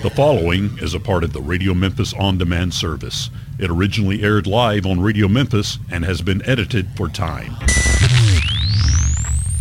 [0.00, 3.30] The following is a part of the Radio Memphis On Demand service.
[3.58, 7.56] It originally aired live on Radio Memphis and has been edited for time.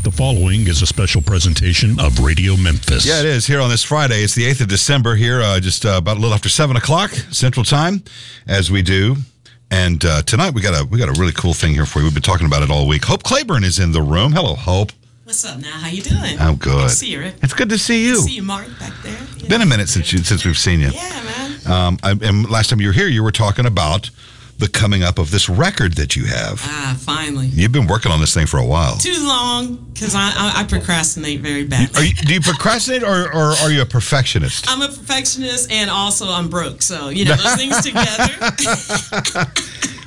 [0.03, 3.03] The following is a special presentation of Radio Memphis.
[3.03, 4.21] Yeah, it is here on this Friday.
[4.21, 7.09] It's the 8th of December here, uh, just uh, about a little after 7 o'clock
[7.31, 8.03] Central Time,
[8.47, 9.15] as we do.
[9.71, 12.05] And uh, tonight we got a we got a really cool thing here for you.
[12.05, 13.05] We've been talking about it all week.
[13.05, 14.33] Hope Clayburn is in the room.
[14.33, 14.91] Hello, Hope.
[15.27, 15.71] What's up now?
[15.71, 16.39] How you doing?
[16.39, 16.71] I'm good.
[16.71, 17.35] Good to see you, Rick.
[17.43, 18.21] It's good to see you.
[18.21, 19.17] See you, Mark, back there.
[19.35, 19.49] Yeah.
[19.49, 20.87] Been a minute since you since we've seen you.
[20.87, 21.67] Yeah, man.
[21.69, 24.09] Um, I, and last time you were here, you were talking about
[24.57, 26.61] the coming up of this record that you have.
[26.63, 27.47] Ah, finally.
[27.47, 28.95] You've been working on this thing for a while.
[28.99, 31.99] Too long, because I, I I procrastinate very badly.
[31.99, 34.67] Are you, do you procrastinate or, or are you a perfectionist?
[34.69, 36.81] I'm a perfectionist and also I'm broke.
[36.81, 39.51] So, you know, those things together.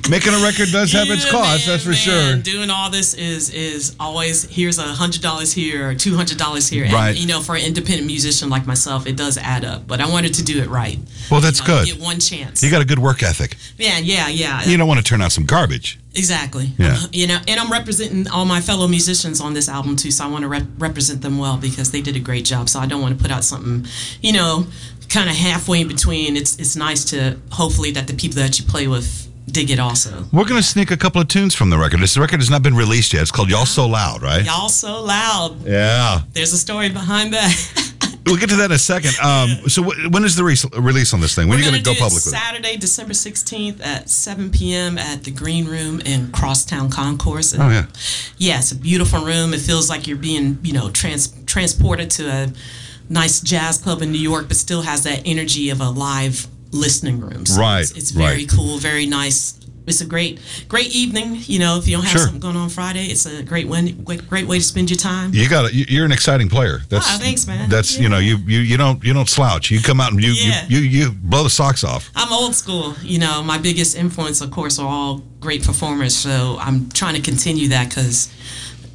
[0.09, 2.35] Making a record does have its cost, man, that's for man, sure.
[2.37, 6.67] Doing all this is is always here's a hundred dollars here or two hundred dollars
[6.67, 6.83] here.
[6.85, 7.15] And, Right.
[7.15, 9.87] you know, for an independent musician like myself, it does add up.
[9.87, 10.99] But I wanted to do it right.
[11.29, 11.85] Well, that's You know, good.
[11.87, 12.61] Get one chance.
[12.63, 13.55] You got a good work ethic.
[13.77, 14.63] yeah, yeah, yeah.
[14.63, 15.99] You don't want to turn out some garbage.
[16.15, 16.71] Exactly.
[16.77, 16.97] Yeah.
[17.13, 20.27] You know, and I'm representing all my fellow musicians on this album too, so I
[20.27, 22.67] want to rep- represent them well because they did a great job.
[22.69, 23.85] So I don't want to put out something,
[24.21, 24.65] you know,
[25.09, 26.35] kind of halfway in between.
[26.35, 30.25] It's it's nice to hopefully that the people that you play with dig it also.
[30.31, 31.99] We're going to sneak a couple of tunes from the record.
[31.99, 33.21] This record has not been released yet.
[33.21, 34.43] It's called Y'all So Loud, right?
[34.45, 35.65] Y'all so loud.
[35.65, 36.21] Yeah.
[36.33, 37.87] There's a story behind that.
[38.23, 39.11] We'll get to that in a second.
[39.21, 41.49] Um, so, wh- when is the re- release on this thing?
[41.49, 42.21] When are you We're going to gonna go public?
[42.21, 44.97] Saturday, December 16th at 7 p.m.
[44.99, 47.55] at the Green Room in Crosstown Concourse.
[47.57, 47.87] Oh, yeah.
[48.37, 49.53] Yeah, it's a beautiful room.
[49.55, 52.53] It feels like you're being, you know, trans- transported to a
[53.09, 57.19] nice jazz club in New York, but still has that energy of a live listening
[57.19, 57.45] room.
[57.45, 58.49] So Right, It's, it's very right.
[58.49, 59.55] cool, very nice.
[59.87, 61.39] It's a great, great evening.
[61.47, 62.21] You know, if you don't have Sure.
[62.21, 65.33] something going on Friday, it's a great one, great, way to spend your time.
[65.33, 65.89] You got it.
[65.89, 66.81] You're an exciting player.
[66.87, 67.67] That's Ah, thanks, man.
[67.67, 69.71] That's you know you you you don't you don't slouch.
[69.71, 70.65] You come out and you Yeah.
[70.69, 72.11] you, you you blow the socks off.
[72.15, 72.95] I'm old school.
[73.03, 76.15] You know, my biggest influence, of course, are all great performers.
[76.15, 78.29] So I'm trying to continue that because,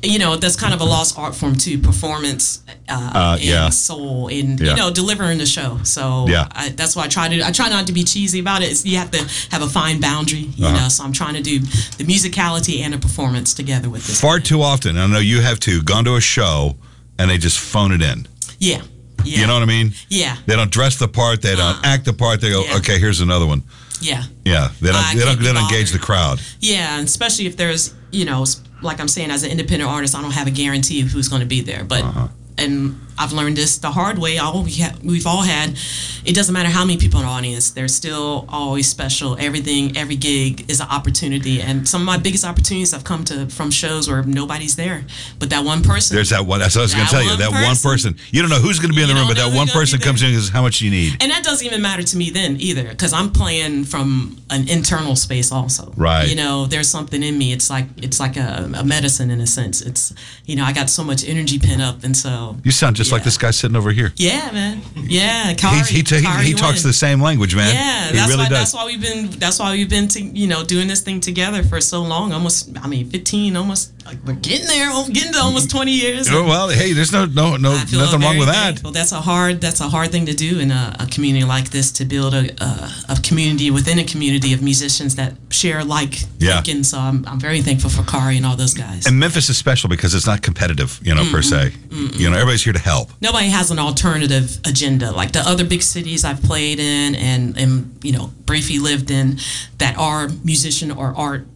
[0.07, 1.79] you know, that's kind of a lost art form too.
[1.79, 3.69] Performance, uh, Uh, and yeah.
[3.71, 4.71] soul, and Yeah.
[4.71, 5.79] you know, delivering the show.
[5.83, 6.47] So Yeah.
[6.53, 7.47] I, that's why I try to.
[7.47, 8.71] I try not to be cheesy about it.
[8.71, 9.19] It's, you have to
[9.51, 10.49] have a fine boundary.
[10.57, 10.77] You Uh-huh.
[10.79, 11.59] know, so I'm trying to do
[11.99, 14.21] the musicality and the performance together with this.
[14.21, 16.77] Far too often, I know you have too, gone to a show
[17.19, 18.27] and they just phone it in.
[18.59, 18.83] Yeah.
[19.25, 19.41] Yeah.
[19.41, 19.93] You know what I mean?
[20.09, 20.37] Yeah.
[20.47, 21.43] They don't dress the part.
[21.43, 21.93] They don't Uh-uh.
[21.95, 22.41] act the part.
[22.41, 22.77] They go, Yeah.
[22.77, 23.63] okay, here's another one.
[24.01, 24.23] Yeah.
[24.45, 25.17] Yeah, they don't.
[25.17, 25.39] They don't.
[25.43, 26.39] They don't engage the crowd.
[26.61, 28.45] Yeah, and especially if there's, you know,
[28.83, 31.41] like I'm saying, as an independent artist, I don't have a guarantee of who's going
[31.41, 31.85] to be there.
[31.85, 32.29] But Uh-huh.
[32.59, 34.39] and I've learned this the hard way.
[34.39, 35.77] All we ha- we've all had.
[36.25, 37.71] It doesn't matter how many people in the audience.
[37.71, 39.37] They're still always special.
[39.39, 41.61] Everything, every gig is an opportunity.
[41.61, 45.05] And some of my biggest opportunities have come to from shows where nobody's there,
[45.39, 46.15] but that one person.
[46.15, 46.61] There's that one.
[46.61, 47.37] That's what I was going to tell you.
[47.37, 48.15] That one person.
[48.15, 48.27] person.
[48.31, 50.23] You don't know who's going to be in the room, but that one person comes
[50.23, 52.31] in and says, "How much do you need?" and that doesn't even matter to me
[52.31, 55.93] then either, because I'm playing from an internal space also.
[55.97, 56.29] Right.
[56.29, 57.53] You know, there's something in me.
[57.53, 59.81] It's like it's like a, a medicine in a sense.
[59.81, 60.13] It's
[60.45, 63.21] you know, I got so much energy pent up, and so You sound just like
[63.21, 63.25] Yeah.
[63.25, 64.13] this guy sitting over here.
[64.17, 64.83] yeah, man.
[64.97, 67.75] Yeah, Khari, he he, ta- Khari he, he talks the same language, man.
[67.75, 68.59] Yeah, he that's really why does.
[68.59, 71.63] that's why we've been that's why we've been to, you know doing this thing together
[71.63, 72.33] for so long.
[72.33, 76.29] Almost, I mean, 15, almost like we're getting there, getting to almost 20 years.
[76.31, 78.83] Oh, well, hey, there's no no no nothing wrong with that.
[78.83, 81.71] Well, That's a hard that's a hard thing to do in a, a community like
[81.71, 86.15] this to build a, a a community within a community of musicians that share like
[86.39, 86.55] Yeah.
[86.63, 86.85] thinking.
[86.85, 89.07] So I'm I'm very thankful for Khari and all those guys.
[89.07, 91.73] And Memphis is special because it's not competitive, you know, per se.
[91.91, 93.11] You know, everybody's here to help.
[93.21, 97.99] nobody has an alternative agenda like the other big cities I've played in and and
[98.03, 99.39] you know briefly lived in
[99.79, 101.47] that are musician or art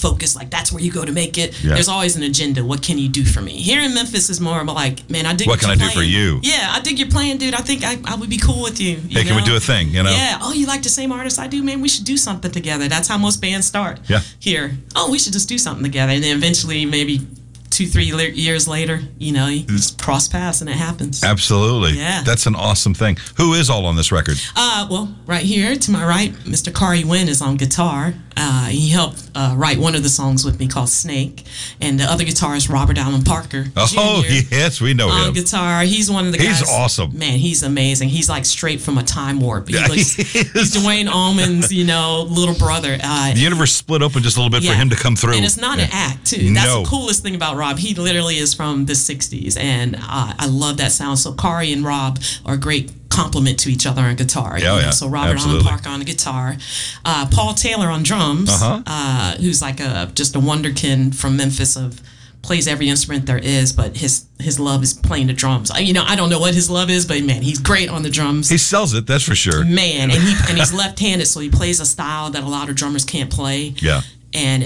[0.00, 1.74] focused like that's where you go to make it Yeah.
[1.74, 4.60] there's always an agenda what can you do for me here in memphis is more
[4.60, 6.40] of like man i dig What can I do for you?
[6.42, 8.92] yeah i dig your plan dude i think i, I would be cool with you,
[9.08, 9.88] you Hey, can we do a thing?
[9.88, 10.10] You know?
[10.10, 12.88] yeah oh you like the same artist i do man we should do something together
[12.88, 14.20] that's how most bands start Yeah.
[14.38, 14.66] here
[14.96, 17.20] oh we should just do something together and then eventually maybe
[17.70, 21.92] two three le- years later you know you just cross paths and it happens Absolutely.
[21.98, 22.22] Yeah.
[22.24, 23.16] That's an awesome thing.
[23.36, 24.36] Who is all on this record?
[24.56, 26.72] Uh, well, right here to my right, Mr.
[26.72, 28.14] Khari Wynn is on guitar.
[28.36, 31.44] Uh, he helped uh, write one of the songs with me called Snake,
[31.80, 33.66] and the other guitarist Robert Allen Parker.
[33.76, 34.28] Oh, Jr.
[34.54, 35.34] yes, we know On him.
[35.34, 36.60] guitar, he's one of the He's guys.
[36.60, 37.18] He's awesome.
[37.18, 37.38] man.
[37.38, 38.08] He's amazing.
[38.08, 39.68] He's like straight from a time warp.
[39.68, 40.22] He Yeah, looks, he
[40.54, 42.96] he's Duane Allman's, you know, little brother.
[43.02, 45.34] Uh, The universe split open just a little bit for him to come through.
[45.34, 45.84] And it's not Yeah.
[45.84, 46.52] an act, too.
[46.54, 46.82] That's No.
[46.82, 47.78] the coolest thing about Rob.
[47.78, 51.18] He literally is from the 60s, and uh, I love that sound.
[51.18, 54.58] So Khari and Rob are a great complement to each other on guitar.
[54.58, 54.90] Yeah, yeah.
[54.90, 55.60] So Robert Absolutely.
[55.66, 56.56] Allen Parker on the guitar,
[57.04, 58.82] uh, Paul Taylor on drums, Uh-huh.
[58.86, 62.00] uh, who's like a just a wonderkin from Memphis of
[62.42, 65.70] plays every instrument there is, but his his love is playing the drums.
[65.70, 68.02] I, you know, I don't know what his love is, but man, he's great on
[68.02, 68.48] the drums.
[68.48, 69.62] He sells it, that's for sure.
[69.64, 72.76] man, and he and he's left-handed, so he plays a style that a lot of
[72.76, 73.74] drummers can't play.
[73.82, 74.00] Yeah.
[74.32, 74.62] and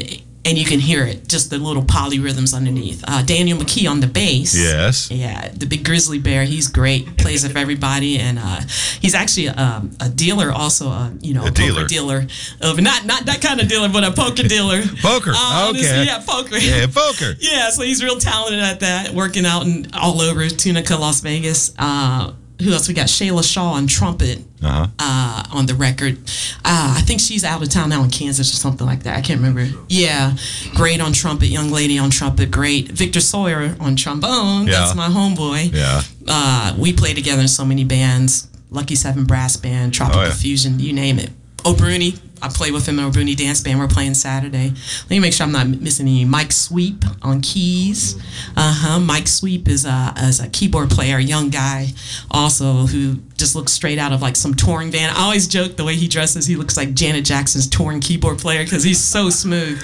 [0.47, 3.03] and you can hear it, just the little polyrhythms underneath.
[3.07, 4.55] Uh, Daniel McKee on the bass.
[4.57, 5.11] Yes.
[5.11, 6.45] Yeah, the big grizzly bear.
[6.45, 7.17] He's great.
[7.17, 8.61] Plays it for everybody, and uh,
[9.01, 11.75] he's actually a, a dealer, also a you know A a, dealer.
[11.83, 12.27] poker dealer
[12.61, 14.83] of not not that kind of dealer, but a poker dealer.
[15.03, 15.33] Poker.
[15.35, 16.05] Uh, this- okay.
[16.07, 16.57] yeah, poker.
[16.57, 17.35] Yeah, poker.
[17.41, 21.73] Yeah, so he's real talented at that, working out in all over Tunica, Las Vegas.
[21.79, 22.33] Uh,
[22.63, 22.89] who else?
[22.89, 24.87] We got Shayla Shaw on trumpet Uh-huh.
[24.99, 26.19] uh, on the record.
[26.65, 29.17] Uh, I think she's out of town now in Kansas or something like that.
[29.17, 29.67] I can't remember.
[29.89, 30.37] Yeah,
[30.75, 32.89] great on trumpet, young lady on trumpet, great.
[32.89, 34.67] Victor Sawyer on trombone.
[34.67, 34.73] Yeah.
[34.81, 35.73] That's my homeboy.
[35.75, 36.03] Yeah.
[36.27, 38.49] Uh, we play together in so many bands.
[38.71, 40.33] Lucky Seven Brass Band, Tropical Oh, yeah.
[40.33, 41.31] Fusion, you name it.
[41.67, 43.79] O'Bruni, I play with him in O'Bruni Dance Band.
[43.79, 44.69] We're playing Saturday.
[44.71, 46.25] Let me make sure I'm not missing any.
[46.27, 48.17] Mike Sweep on keys.
[48.57, 49.01] Uh huh.
[49.01, 51.89] Mike Sweep is a, is a keyboard player, a young guy,
[52.31, 55.09] also who just looks straight out of like some touring van.
[55.17, 56.47] I always joke the way he dresses.
[56.47, 59.83] He looks like Janet Jackson's touring keyboard player because he's so smooth.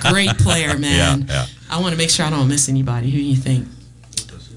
[0.00, 1.22] Great player, man.
[1.22, 1.46] Yeah, yeah.
[1.70, 3.10] I want to make sure I don't miss anybody.
[3.10, 3.66] Who do you think?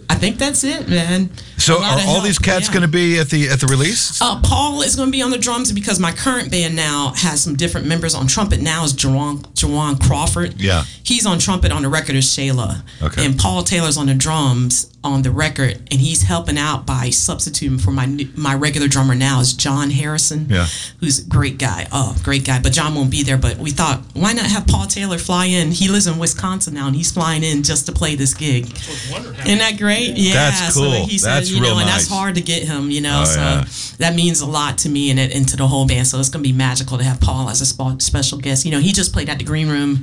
[0.10, 1.30] I think that's it, man.
[1.62, 2.74] So A lot are of all help, these cats yeah.
[2.74, 4.22] going to be at the at the release?
[4.22, 7.42] Uh, Paul is going to be on the drums because my current band now has
[7.42, 8.62] some different members on trumpet.
[8.62, 10.60] Now is Jawan, Jawan Crawford.
[10.60, 10.84] Yeah.
[11.04, 12.82] He's on trumpet on the record as Shayla.
[13.02, 13.26] Okay.
[13.26, 17.80] And Paul Taylor's on the drums on the record, and he's helping out by substituting
[17.80, 18.06] for my
[18.36, 20.48] my regular drummer now is John Harrison.
[20.50, 20.68] Yeah.
[21.00, 21.88] Who's a great guy.
[21.92, 22.60] Oh, great guy.
[22.62, 23.38] But John won't be there.
[23.38, 25.72] But we thought, why not have Paul Taylor fly in?
[25.72, 28.66] He lives in Wisconsin now, and he's flying in just to play this gig.
[28.72, 30.18] Isn't that great?
[30.18, 30.34] Yeah.
[30.34, 31.06] That's So cool.
[31.08, 32.08] he said, That's you know, and nice.
[32.08, 33.22] that's hard to get him, you know.
[33.22, 33.66] Oh, so yeah.
[33.98, 36.08] that means a lot to me and, it, and to the whole band.
[36.08, 38.66] So it's going to be magical to have Paul as a special guest.
[38.66, 40.02] You know, he just played at the Green Room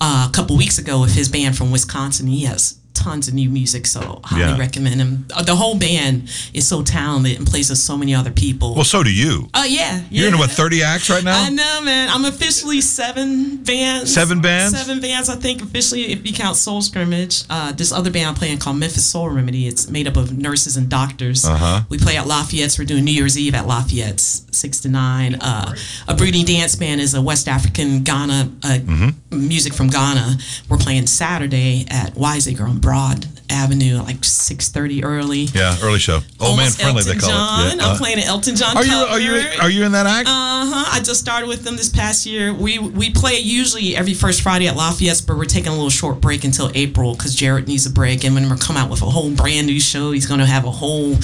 [0.00, 2.26] uh, a couple weeks ago with his band from Wisconsin.
[2.26, 4.56] He has tons of new music, so highly Yeah.
[4.58, 5.26] recommend him.
[5.34, 8.74] Uh, The whole band is so talented and plays with so many other people.
[8.74, 9.48] Well, so do you.
[9.54, 10.32] Oh yeah, You're yeah.
[10.34, 11.42] in what 30 acts right now?
[11.42, 12.08] I know, man.
[12.10, 14.12] I'm officially seven bands.
[14.12, 14.76] Seven bands?
[14.78, 17.44] Seven bands, I think, officially, if you count Soul Scrimmage.
[17.50, 19.66] Uh, this other band I'm playing called Memphis Soul Remedy.
[19.66, 21.44] It's made up of nurses and doctors.
[21.44, 21.82] Uh-huh.
[21.88, 22.78] We play at Lafayette's.
[22.78, 25.34] We're doing New Year's Eve at Lafayette's, 6 to 9.
[25.36, 25.74] Uh,
[26.08, 29.08] a Brooding Dance Band is a West African Ghana, uh, Mm-hmm.
[29.32, 30.36] Music from Ghana.
[30.68, 35.42] We're playing Saturday at Wiseacre on Broad Avenue, like 6.30 early.
[35.54, 36.14] Yeah, early show.
[36.40, 37.66] Old man Almost friendly, they call John.
[37.68, 37.76] it.
[37.76, 37.84] Yeah.
[37.86, 40.28] I'm Uh, playing an Elton John are you are you are you in that act?
[40.28, 40.96] Uh huh.
[40.96, 42.52] I just started with them this past year.
[42.54, 46.20] We we play usually every first Friday at Lafayette, but we're taking a little short
[46.20, 48.24] break until April because Jared needs a break.
[48.24, 50.64] And when we're come out with a whole brand new show, he's going to have
[50.64, 51.16] a whole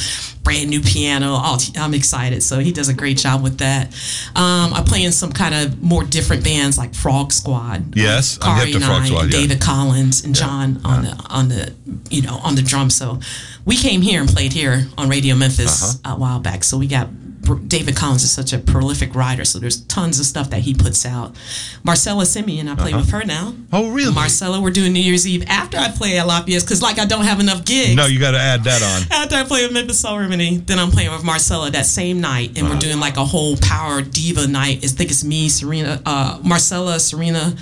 [0.42, 1.34] brand new piano.
[1.38, 2.42] Oh, I'm excited.
[2.42, 3.88] So he does a great job with that.
[4.34, 7.96] Um, I play in some kind of more different bands like Frog Squad.
[7.96, 9.40] Yes, I'm hip to and Frog I, Squad, yeah.
[9.40, 11.72] David Collins and John on the on the
[12.18, 12.94] you know on the drums.
[12.96, 13.20] So
[13.64, 16.14] we came here and played here on Radio Memphis Uh-huh.
[16.14, 16.64] a while back.
[16.64, 17.08] So we got
[17.68, 19.42] David Collins is such a prolific writer.
[19.44, 21.34] So there's tons of stuff that he puts out.
[21.82, 23.54] Marcella Simien, I play with her now.
[23.72, 24.12] Oh, really?
[24.12, 27.24] Marcella, we're doing New Year's Eve after I play at Lafayette because like I don't
[27.24, 27.94] have enough gigs.
[27.94, 28.98] no, you got to add that on.
[29.22, 32.50] After I play with Memphis Soul Remedy, then I'm playing with Marcella that same night,
[32.50, 32.74] and Uh-huh.
[32.74, 34.84] we're doing like a whole power diva night.
[34.84, 37.56] I think it's me, Serena, uh, Marcella, Serena,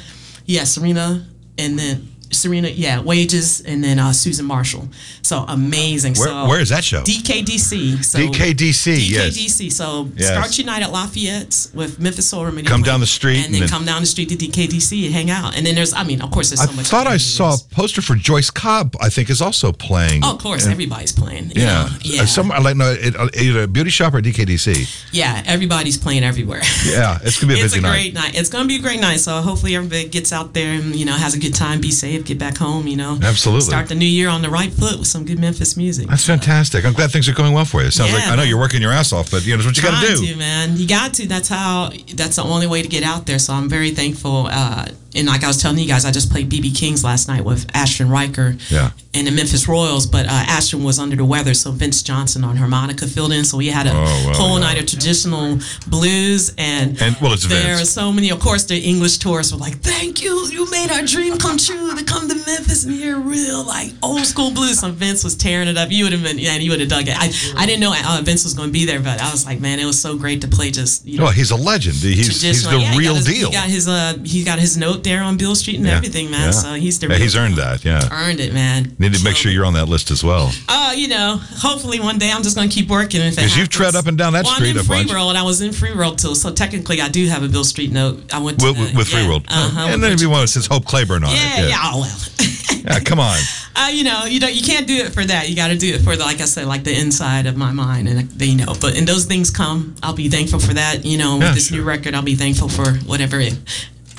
[0.47, 1.27] yeah, Serena,
[1.59, 4.89] and then Serena, yeah, Wages, and then uh, Susan Marshall.
[5.23, 6.15] So amazing.
[6.15, 7.03] Where, so where is that show?
[7.03, 8.05] DKDC.
[8.05, 9.37] So DKDC, yes.
[9.37, 9.73] DKDC.
[9.73, 10.29] So Yes.
[10.29, 12.67] start your night at Lafayette with Memphis Soul Remedy.
[12.67, 15.31] Come down the street and and then come down the street to DKDC and hang
[15.31, 15.57] out.
[15.57, 16.87] And then there's, I mean, of course, there's I so much.
[16.87, 18.97] I thought I saw a poster for Joyce Cobb.
[19.01, 20.23] I think is also playing.
[20.25, 21.53] Oh, of course, everybody's playing.
[21.55, 22.23] yeah, yeah.
[22.23, 25.13] Uh, Some like no, it, uh, either a beauty shop or DKDC.
[25.13, 26.63] Yeah, everybody's playing everywhere.
[26.87, 27.93] Yeah, it's gonna be a it's busy a night.
[27.93, 28.39] great night.
[28.39, 29.19] It's gonna be a great night.
[29.21, 32.16] So hopefully everybody gets out there and you know has a good time, be safe,
[32.25, 32.87] get back home.
[32.87, 33.63] You know, Absolutely.
[33.67, 36.09] start the new year on the right foot with some good Memphis music.
[36.09, 36.85] That's fantastic.
[36.85, 37.89] I'm glad things are going well for you.
[37.89, 39.67] It sounds Yeah, like I know you're working your ass off, but you know it's
[39.67, 40.27] what you got to do.
[40.27, 40.77] to, man.
[40.77, 41.27] You got to.
[41.27, 41.91] That's how.
[42.15, 43.39] That's the only way to get out there.
[43.39, 44.49] So I'm very thankful.
[44.51, 47.45] Uh, and like I was telling you guys, I just played BB King's last night
[47.45, 48.57] with Ashton Riker.
[48.71, 48.91] Yeah.
[49.15, 52.57] And the Memphis Royals, but uh, Ashton was under the weather, so Vince Johnson on
[52.59, 53.45] harmonica filled in.
[53.45, 53.95] So we had a Oh,
[54.27, 54.67] wow, whole yeah.
[54.67, 57.83] night of traditional blues and And, well, it's there Vince.
[57.83, 58.31] are so many.
[58.31, 61.95] Of course, the English tourists were like, "Thank you, you made our dream come true
[61.97, 65.69] to come to Memphis and hear real like old school blues." So Vince was tearing
[65.69, 65.91] it up.
[65.91, 67.17] You would have been, yeah, you would have dug it.
[67.19, 69.61] I, I didn't know uh, Vince was going to be there, but I was like,
[69.61, 71.25] man, it was so great to play just you know.
[71.25, 71.97] Well, he's a legend.
[71.97, 73.49] He's he's the Yeah, real his, deal.
[73.49, 76.31] He got his uh, he got his note there on Beale Street and Yeah, everything,
[76.31, 76.47] man.
[76.49, 76.51] yeah.
[76.51, 77.85] So he's the Yeah, he's earned that.
[77.85, 78.95] Yeah, earned it, man.
[78.99, 80.53] need to make sure you're on that list as well.
[80.69, 83.23] Uh, you know, hopefully one day I'm just going to keep working.
[83.23, 85.13] it Because you've tread up and down that well, street I'm in Free bunch.
[85.13, 85.37] World.
[85.37, 88.35] I was in Free World too, so technically I do have a Beale Street note.
[88.35, 90.43] I went to With, the- with Free yeah, World, uh-huh, and then if you want,
[90.43, 91.69] to, since says Hope Clayburn on yeah, it.
[91.71, 92.19] yeah, oh, well.
[92.87, 93.37] Yeah, come on.
[93.75, 95.49] uh, you know, you don't, you can't do it for that.
[95.49, 97.73] You got to do it for, the, like I said, like the inside of my
[97.73, 98.75] mind, and you know.
[98.81, 99.97] But and those things come.
[100.05, 101.05] I'll be thankful for that.
[101.05, 101.79] You know, Yeah, with this sure.
[101.79, 103.59] new record, I'll be thankful for whatever it,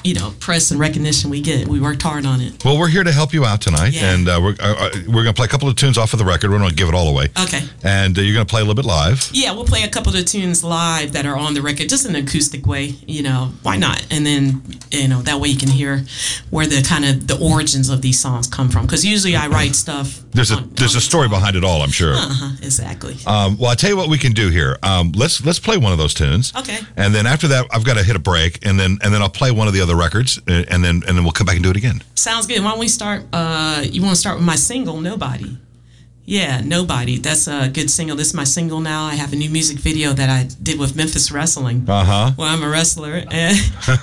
[0.08, 1.68] you know, press and recognition we get.
[1.68, 2.64] We worked hard on it.
[2.64, 4.14] Well, we're here to help you out tonight, Yeah.
[4.14, 6.20] and uh, we're uh, uh, we're going to play a couple of tunes off of
[6.20, 6.50] the record.
[6.52, 7.26] We're going to give it all away.
[7.46, 7.62] Okay.
[7.84, 9.30] And uh, you're going to play a little bit live.
[9.34, 12.16] Yeah, we'll play a couple of tunes live that are on the record, just in
[12.16, 12.86] an acoustic way.
[13.06, 14.06] You know, why not?
[14.10, 14.62] And then,
[14.92, 16.06] you know, that way you can hear
[16.50, 18.86] where the kind of the origins of these songs come from.
[18.86, 20.22] Because usually I write stuff.
[20.32, 22.14] There's a on- there's on a story behind it all, I'm sure.
[22.14, 23.18] Uh-huh, exactly.
[23.26, 24.78] Um, well, I tell you what we can do here.
[24.84, 26.54] Um, let's let's play one of those tunes.
[26.56, 26.78] Okay.
[26.96, 29.30] And then after that, I've got to hit a break, and then and then I'll
[29.30, 31.64] play one of the other records, uh, and then and then we'll come back and
[31.64, 32.04] do it again.
[32.16, 32.64] Sounds good.
[32.64, 33.24] Why don't we start?
[33.34, 35.58] Uh, you want to start with my single, Nobody?
[36.30, 37.18] Yeah, Nobody.
[37.20, 38.18] That's a good single.
[38.18, 39.06] This is my single now.
[39.06, 41.86] I have a new music video that I did with Memphis Wrestling.
[41.88, 42.32] Uh huh.
[42.38, 43.58] Well, I'm a wrestler, and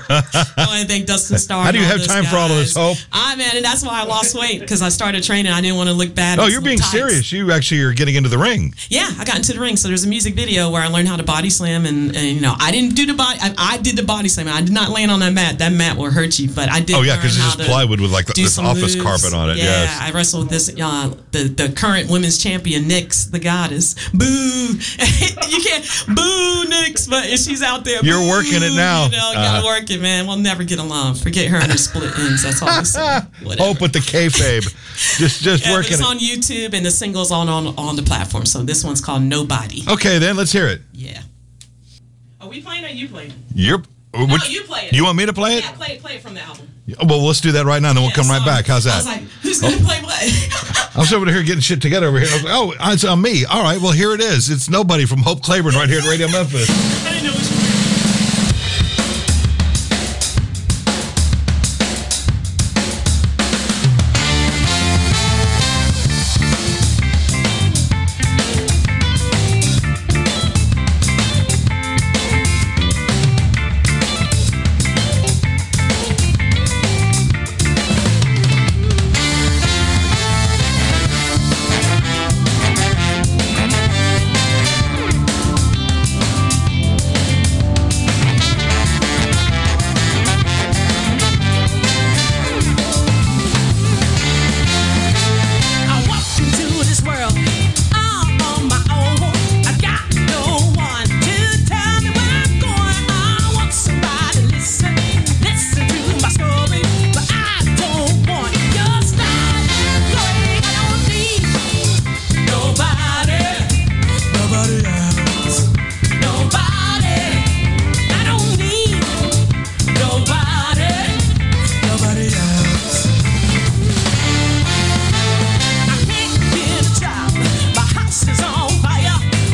[0.09, 1.64] I want to thank Dustin Starr.
[1.64, 2.99] How do you have time for all of this, guys.
[2.99, 3.07] Hope?
[3.12, 5.52] I man, and that's why I lost weight because I started training.
[5.52, 6.38] I didn't want to look bad.
[6.38, 6.93] Oh, you're being tights.
[6.93, 7.31] serious.
[7.31, 8.75] You actually are getting into the ring.
[8.88, 9.76] Yeah, I got into the ring.
[9.76, 12.40] So there's a music video where I learned how to body slam, and, and you
[12.40, 13.38] know, I didn't do the body.
[13.43, 14.49] I, I did the body slam.
[14.49, 15.59] I did not land on that mat.
[15.59, 16.97] That mat will hurt you, but I did.
[16.97, 19.02] Oh yeah, because it's just plywood with like the, this office moves.
[19.02, 19.59] carpet on it.
[19.59, 19.99] Yeah, Yes.
[20.00, 23.94] I wrestled with this uh, the the current women's champion Nyx, the goddess.
[24.11, 24.25] Boo!
[24.26, 28.00] you can't boo Nyx, but she's out there.
[28.02, 29.04] You're boo, working it now.
[29.06, 29.66] You know, gotta Uh-huh.
[29.66, 30.26] work it, man.
[30.26, 31.16] We'll never get along.
[31.16, 32.42] Forget her and her split ends.
[32.42, 33.21] That's all I say.
[33.42, 33.68] Whatever.
[33.68, 34.62] Hope with the kayfabe.
[35.18, 36.06] just just Yeah, working it's it.
[36.06, 38.47] on YouTube and the single's on, on on the platform.
[38.47, 39.83] So this one's called Nobody.
[39.88, 40.80] Okay, then let's hear it.
[40.92, 41.21] Yeah.
[42.40, 43.33] Are we playing or you playing?
[43.54, 43.83] You're.
[44.14, 44.92] No, which- you play it.
[44.92, 45.64] You want me to play it?
[45.64, 46.00] Yeah, play it.
[46.00, 46.68] Play it from the album.
[47.03, 48.67] Well, let's do that right now, and then we'll Yeah, come right back.
[48.67, 48.95] How's that?
[48.95, 49.85] I was like, who's gonna oh.
[49.85, 50.91] play what?
[50.97, 52.29] I was over here getting shit together over here.
[52.31, 53.45] I was like, oh, it's on me.
[53.47, 54.50] All right, well, here it is.
[54.50, 56.69] It's nobody from Hope Clayburn right here at Radio Memphis.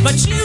[0.02, 0.39] but you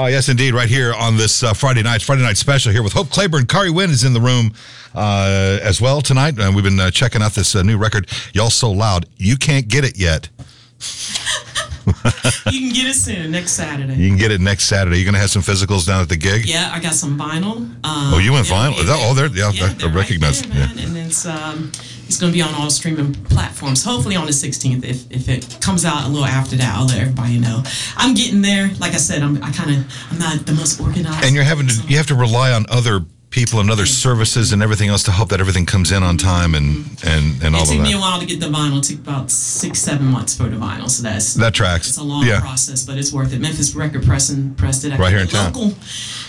[0.00, 0.54] Oh, yes, indeed.
[0.54, 3.46] Right here on this uh, Friday night, Friday night special here with Hope Clayburn.
[3.46, 4.54] Khari Wynn is in the room
[4.94, 6.38] uh, as well tonight.
[6.38, 9.06] And we've been uh, checking out this uh, new record, Y'all So Loud.
[9.16, 10.28] You can't get it yet.
[12.46, 13.94] you can get it soon next Saturday.
[13.94, 14.98] You can get it next Saturday.
[14.98, 16.46] You're going to have some physicals down at the gig?
[16.46, 17.56] Yeah, I got some vinyl.
[17.56, 18.78] Um, oh, you went yeah, vinyl?
[18.78, 20.86] Is that, oh, there, yeah, yeah, I they're recognize right there, yeah.
[20.86, 21.72] And it's um,
[22.08, 23.84] it's going to be on all streaming platforms.
[23.84, 24.84] Hopefully on the 16th.
[24.84, 27.62] If, if it comes out a little after that, I'll let everybody know.
[27.96, 28.70] I'm getting there.
[28.80, 31.24] Like I said, I'm I kind of I'm not the most organized.
[31.24, 34.62] And you're having to you have to rely on other people and other services and
[34.62, 37.08] everything else to hope that everything comes in on time and mm-hmm.
[37.08, 38.78] and and all It of took me a while to get the vinyl.
[38.78, 40.88] It took about six, seven months for the vinyl.
[40.88, 41.88] So that's That tracks.
[41.88, 42.40] It's a long Yeah.
[42.40, 43.40] process, but it's worth it.
[43.40, 44.92] Memphis Record Pressing pressed it.
[44.92, 45.52] I Right here in it town.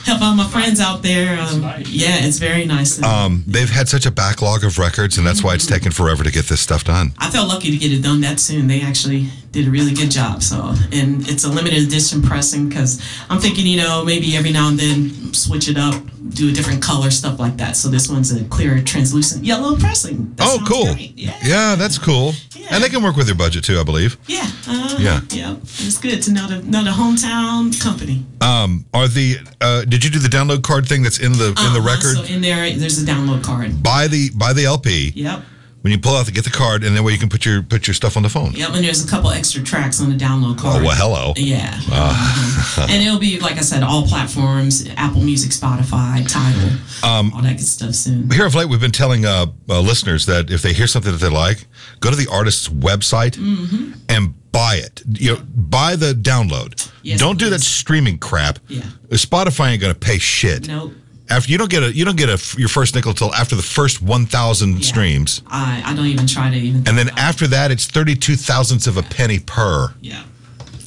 [0.10, 0.26] Local.
[0.26, 1.40] Help out my friends out there.
[1.40, 3.02] Um, yeah, it's very nice.
[3.04, 6.32] Um, they've had such a backlog of records, and that's why it's taken forever to
[6.32, 7.14] get this stuff done.
[7.18, 8.68] I felt lucky to get it done that soon.
[8.68, 10.44] They actually did a really good job.
[10.44, 14.68] So, and it's a limited edition pressing because I'm thinking, you know, maybe every now
[14.70, 15.96] and then switch it up,
[16.30, 17.76] do a different color, stuff like that.
[17.76, 20.34] So this one's a clear, translucent yellow pressing.
[20.36, 20.96] That oh, cool.
[21.16, 21.38] Yeah.
[21.44, 22.34] Yeah, that's cool.
[22.56, 22.68] Yeah.
[22.72, 24.18] And they can work with your budget too, I believe.
[24.28, 24.48] Yeah.
[24.68, 25.22] Uh, Yeah.
[25.32, 25.56] Yeah.
[25.64, 28.26] It's good to know the know the hometown company.
[28.42, 31.56] Um, are the uh, did you do the download card thing that's in the in
[31.56, 32.16] the Uh-huh, record?
[32.28, 33.82] So in there, there's a download card.
[33.82, 35.12] buy the buy the LP.
[35.16, 35.42] Yep.
[35.82, 37.62] When you pull out to get the card, and then way you can put your
[37.64, 38.52] put your stuff on the phone.
[38.52, 40.82] Yep, and there's a couple extra tracks on the download card.
[40.82, 41.34] Oh well, hello.
[41.38, 41.80] Yeah.
[41.90, 42.76] Ah.
[42.76, 42.90] Mhm.
[42.90, 46.70] and it'll be, like I said, all platforms Apple Music, Spotify, Tidal,
[47.02, 48.30] Um, all that good stuff soon.
[48.30, 51.20] Here of late, we've been telling uh, uh, listeners that if they hear something that
[51.22, 51.66] they like,
[52.02, 53.92] go to the artist's website Mm-hmm.
[54.10, 55.02] and buy it.
[55.14, 56.92] You know, buy the download.
[57.04, 58.60] Yes, don't do that streaming crap.
[58.68, 58.82] Yeah.
[59.12, 60.68] Spotify ain't gonna pay shit.
[60.68, 60.94] Nope.
[61.30, 63.62] After you don't get a you don't get a your first nickel till after the
[63.62, 64.82] first one thousand Yeah.
[64.82, 66.88] streams, I, I don't even try to even.
[66.88, 69.94] and then after that, it's thirty two thousandths of a penny per.
[70.02, 70.24] Yeah.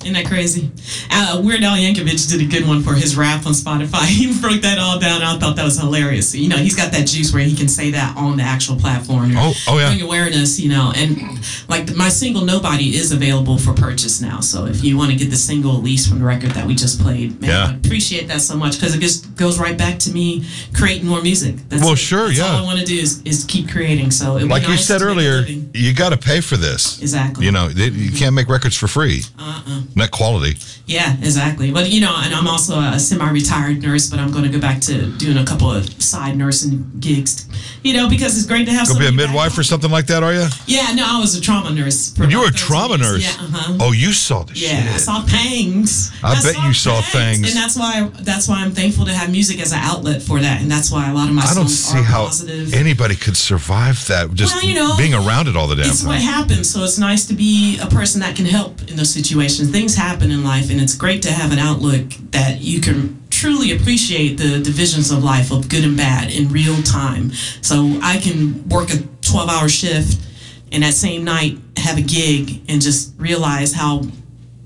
[0.03, 0.71] Isn't that crazy?
[1.11, 4.03] Uh, Weird Al Yankovic did a good one for his rap on Spotify.
[4.23, 5.23] He broke that all down.
[5.23, 6.35] I thought that was hilarious.
[6.35, 9.33] You know, he's got that juice where he can say that on the actual platform.
[9.37, 9.89] Oh, oh, yeah.
[9.91, 10.93] Bring awareness, you know.
[10.95, 11.39] And
[11.69, 14.41] like my single Nobody is available for purchase now.
[14.41, 16.75] So if you want to get the single at least from the record that we
[16.75, 17.67] just played, man, Yeah.
[17.73, 21.23] I appreciate that so much because it just goes right back to me creating more
[21.23, 21.57] music.
[21.69, 21.99] That's Well, it.
[21.99, 22.47] sure, That's yeah.
[22.53, 24.11] All I want to do is, is keep creating.
[24.11, 27.01] So Like you said to make a earlier, you got to pay for this.
[27.01, 27.45] Exactly.
[27.47, 29.23] You know, they, you can't make records for free.
[29.39, 29.83] Uh-uh.
[29.95, 30.57] Not quality.
[30.87, 31.71] Yeah, exactly.
[31.73, 34.81] But you know, and I'm also a semi-retired nurse, but I'm going to go back
[34.83, 37.49] to doing a couple of side nursing gigs.
[37.83, 38.89] You know, because it's great to have.
[38.89, 40.47] Go be a midwife or something like that, are you?
[40.67, 42.17] Yeah, no, I was a trauma nurse.
[42.19, 43.01] You were a trauma years.
[43.13, 43.23] nurse.
[43.23, 43.79] Yeah, uh-huh.
[43.81, 44.73] Oh, you saw the shit.
[44.73, 46.11] Yeah, I saw pangs.
[46.23, 47.47] I bet you saw things.
[47.47, 50.61] and that's why that's why I'm thankful to have music as an outlet for that,
[50.63, 52.75] and that's why a lot of my I don't see are how positive.
[52.75, 54.33] anybody could survive that.
[54.35, 56.23] Just Well, you know, being around it all the damn it's what time.
[56.23, 56.71] happens.
[56.71, 59.71] So it's nice to be a person that can help in those situations.
[59.83, 63.77] Things happen in life, and it's great to have an outlook that you can truly
[63.77, 67.33] appreciate the divisions of life of good and bad in real time.
[67.63, 70.25] So I can work a 12 hour shift
[70.71, 74.03] and that same night have a gig and just realize how.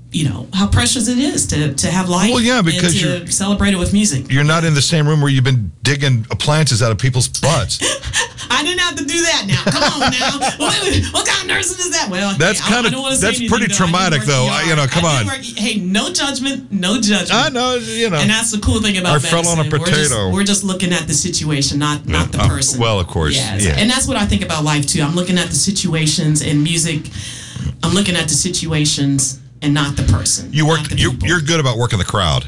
[0.09, 2.31] You know how precious it is to, to have life.
[2.31, 4.31] Well, yeah, because you're- celebrate it with music.
[4.31, 7.79] You're not in the same room where you've been digging appliances out of people's butts.
[8.49, 9.63] I didn't have to do that now.
[9.69, 10.39] Come on now.
[10.57, 12.07] what, what kind of nursing is that?
[12.09, 13.73] Well, That's hey, I- I kinda- don't say that's pretty though.
[13.75, 14.47] Traumatic, though.
[14.49, 15.25] I- you know, come on.
[15.25, 17.33] work- hey, no judgment, no judgment.
[17.33, 18.17] I know, you know.
[18.17, 19.79] And that's the cool thing about I fell on a medicine.
[19.81, 20.31] We're just, potato.
[20.33, 22.79] we're just looking at the situation, not not the Uh, person.
[22.79, 23.75] well, of course, Yeah, yeah.
[23.77, 25.01] And that's what I think about life too.
[25.01, 27.09] I'm looking at the situations and music.
[27.83, 30.51] I'm looking at the situations and not the person.
[30.51, 30.79] You work.
[30.91, 31.27] You, people.
[31.27, 32.47] you're good about working the crowd.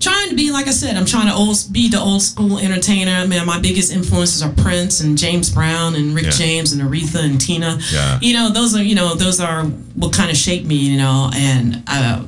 [0.00, 0.96] trying to be like I said.
[0.96, 3.26] I'm trying to old, be the old school entertainer.
[3.26, 6.30] Man, my biggest influences are Prince and James Brown and Rick Yeah.
[6.30, 7.78] James and Aretha and Tina.
[7.92, 8.18] Yeah.
[8.20, 10.76] You know, those are you know those are what kind of shaped me.
[10.76, 12.22] You know, and uh,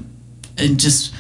[0.59, 1.15] and just.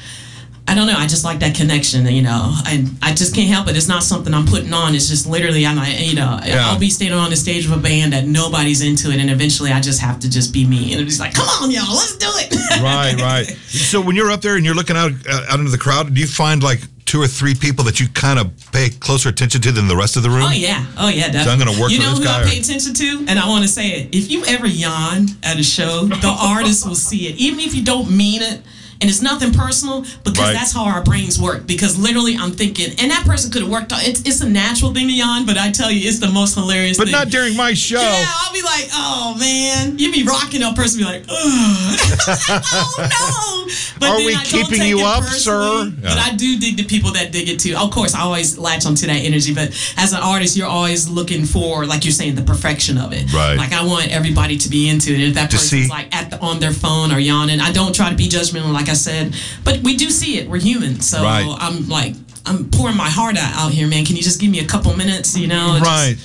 [0.69, 0.97] I don't know.
[0.97, 2.53] I just like that connection, you know.
[2.67, 3.77] And I just can't help it.
[3.77, 4.95] It's not something I'm putting on.
[4.97, 6.67] It's just literally, I'm like, you know, Yeah.
[6.69, 9.71] I'll be standing on the stage of a band that nobody's into it, and eventually
[9.71, 10.93] I just have to just be me.
[10.93, 12.53] And it's like, come on, y'all, let's do it.
[12.83, 13.47] Right, right.
[13.69, 16.21] So when you're up there and you're looking out uh, out into the crowd, do
[16.21, 19.73] you find like two or three people that you kind of pay closer attention to
[19.73, 20.43] than the rest of the room?
[20.43, 21.45] Oh yeah, oh yeah, definitely.
[21.45, 23.63] So I'm gonna work You know who I or- pay attention to, and I want
[23.63, 24.15] to say it.
[24.15, 27.83] If you ever yawn at a show, the artist will see it, even if you
[27.83, 28.61] don't mean it.
[29.01, 30.53] And it's nothing personal because Right.
[30.55, 31.67] that's how our brains work.
[31.67, 34.01] Because literally, I'm thinking, and that person could have worked on.
[34.03, 36.97] It's, it's a natural thing to yawn, but I tell you, it's the most hilarious.
[36.97, 37.13] but thing.
[37.13, 38.01] not during my show.
[38.01, 43.73] Yeah, I'll be like, oh man, you be rocking a person, be like, oh no.
[43.99, 45.91] But Are we I keeping you up, sir?
[46.03, 47.75] But I do dig the people that dig it too.
[47.77, 51.45] Of course, I always latch onto that energy, but as an artist, you're always looking
[51.45, 53.33] for, like you're saying, the perfection of it.
[53.33, 53.57] Right.
[53.57, 55.15] Like I want everybody to be into it.
[55.17, 58.11] And if that person's like at the, on their phone or yawning, I don't try
[58.11, 58.73] to be judgmental.
[58.73, 60.49] Like like I said, but we do see it.
[60.49, 61.57] We're human, so Right.
[61.61, 62.15] I'm like.
[62.49, 64.05] I'm pouring my heart out, out here, man.
[64.05, 65.81] Can you just give me a couple minutes, you know?
[65.81, 66.17] Just- Right.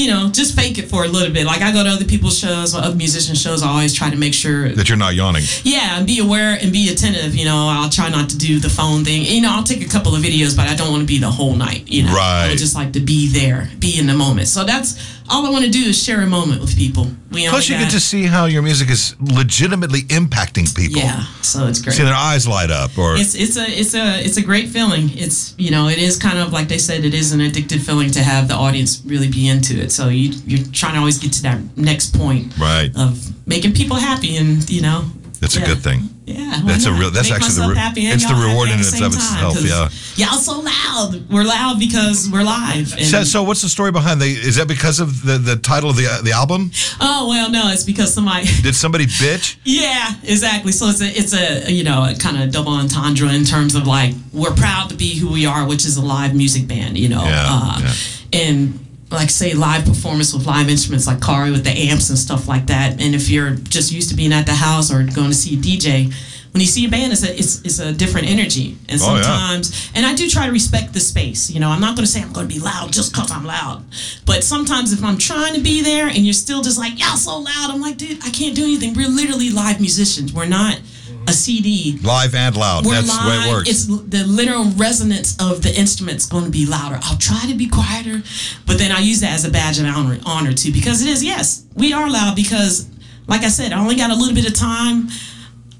[0.00, 1.44] You know, just fake it for a little bit.
[1.52, 3.62] Like I go to other people's shows, or other musician shows.
[3.62, 5.42] I always try to make sure That you're not yawning.
[5.64, 7.34] yeah, and be aware and be attentive.
[7.34, 9.22] You know, I'll try not to do the phone thing.
[9.24, 11.30] You know, I'll take a couple of videos, but I don't want to be the
[11.38, 11.82] whole night.
[11.88, 12.48] You know, I Right.
[12.50, 14.46] would just like to be there, be in the moment.
[14.48, 14.94] So that's
[15.30, 17.04] all I want to do is share a moment with people.
[17.30, 21.02] We Plus, you got, get to see how your music is legitimately impacting people.
[21.02, 21.94] yeah, so it's great.
[21.96, 25.10] See their eyes light up, or It's it's a it's a it's a great feeling.
[25.14, 28.10] It's you know it is kind of like they said it is an addictive feeling
[28.12, 29.87] to have the audience really be into it.
[29.92, 32.90] So you you're trying to always get to that next point Right.
[32.96, 35.04] of making people happy and you know
[35.40, 36.10] That's a good thing.
[36.26, 38.80] Yeah, That's a real- that's Make actually the re- happy and it's the reward in
[38.82, 41.22] the and of same time, itself, 'cause Y'all so loud.
[41.30, 42.92] We're loud because we're live.
[42.98, 44.26] And, So, so what's the story behind the?
[44.26, 46.70] Is that because of the, the title of the the album?
[47.00, 48.46] oh well, no, it's because somebody.
[48.62, 49.56] Did somebody bitch?
[49.64, 50.72] Yeah, exactly.
[50.72, 53.86] So it's a it's a you know a kind of double entendre in terms of
[53.86, 56.98] like we're proud to be who we are, which is a live music band.
[56.98, 58.40] You know, Yeah, uh, yeah.
[58.42, 58.78] and
[59.10, 62.66] like say live performance with live instruments like Khari with the amps and stuff like
[62.66, 63.00] that.
[63.00, 65.58] And if you're just used to being at the house or going to see a
[65.58, 66.12] DJ.
[66.52, 69.22] When you see a band, it's a it's, it's a different energy, and Oh, yeah.
[69.22, 71.50] sometimes, and I do try to respect the space.
[71.50, 73.44] You know, I'm not going to say I'm going to be loud just because I'm
[73.44, 73.84] loud,
[74.24, 77.38] but sometimes if I'm trying to be there and you're still just like y'all so
[77.38, 78.94] loud, I'm like, dude, I can't do anything.
[78.94, 80.32] We're literally live musicians.
[80.32, 80.80] We're not
[81.28, 81.98] a CD.
[82.02, 82.86] Live and loud.
[82.86, 83.68] We're That's the way it works.
[83.68, 86.98] It's the literal resonance of the instruments going to be louder.
[87.02, 88.22] I'll try to be quieter,
[88.66, 91.22] but then I use that as a badge of honor, honor too, because it is.
[91.22, 92.88] Yes, we are loud because,
[93.26, 95.08] like I said, I only got a little bit of time.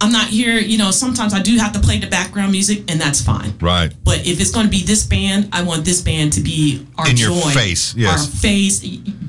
[0.01, 0.59] I'm not here.
[0.59, 3.55] You know, sometimes I do have to play the background music, and that's fine.
[3.61, 3.93] right.
[4.05, 7.09] But if it's going to be this band, I want this band to be our
[7.09, 8.11] In your face, yes.
[8.13, 8.81] our face.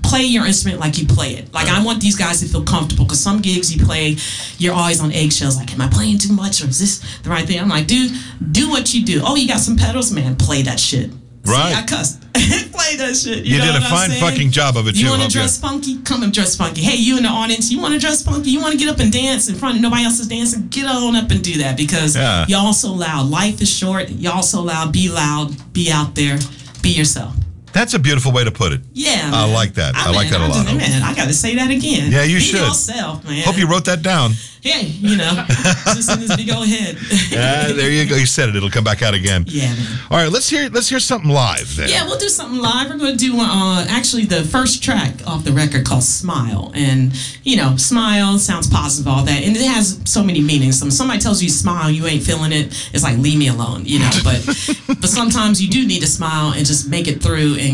[0.04, 1.54] Play your instrument like you play it.
[1.54, 4.18] Like I want these guys to feel comfortable because some gigs you play,
[4.58, 5.58] you're always on eggshells.
[5.58, 7.60] Like, am I playing too much or is this the right thing?
[7.60, 8.12] I'm like, dude,
[8.52, 9.22] do what you do.
[9.24, 10.36] Oh, you got some pedals, man.
[10.36, 11.12] Play that shit.
[11.50, 11.76] See, Right.
[11.76, 12.22] I cussed.
[12.72, 13.44] play that shit.
[13.46, 15.98] You know did a fine fucking job of it, You want to you- dress funky?
[16.04, 16.82] Come and dress funky.
[16.82, 18.52] Hey, you in the audience, you want to dress funky?
[18.52, 20.68] You want to get up and dance in front of nobody else is dancing?
[20.70, 22.46] Get on up and do that because Yeah.
[22.48, 23.30] y'all so loud.
[23.30, 24.10] Life is short.
[24.10, 24.92] Y'all so loud.
[24.94, 25.56] Be loud.
[25.74, 26.40] Be out there.
[26.82, 27.34] Be yourself.
[27.74, 28.82] That's a beautiful way to put it.
[28.94, 29.54] Yeah, I man.
[29.54, 29.96] like that.
[29.96, 30.66] I like man, that a lot.
[30.66, 32.12] Just, man, I got to say that again.
[32.12, 32.60] Yeah, you Be should.
[32.60, 33.44] yourself, man.
[33.44, 34.32] Hope you wrote that down.
[34.62, 35.46] Hey, you know,
[35.96, 36.98] just in this big old head.
[37.30, 38.18] Yeah, there you go.
[38.18, 38.56] You said it.
[38.58, 39.46] It'll come back out again.
[39.48, 40.00] yeah, man.
[40.12, 41.88] All right, let's hear let's hear something live then.
[41.88, 42.90] Yeah, we'll do something live.
[42.90, 46.72] We're going to do uh, actually the first track off the record called Smile.
[46.76, 49.44] And, you know, smile sounds positive, all that.
[49.44, 50.82] And it has so many meanings.
[50.82, 54.00] When somebody tells you smile, you ain't feeling it, it's like, leave me alone, you
[54.00, 54.10] know.
[54.24, 54.46] But,
[54.88, 57.69] but sometimes you do need to smile and just make it through and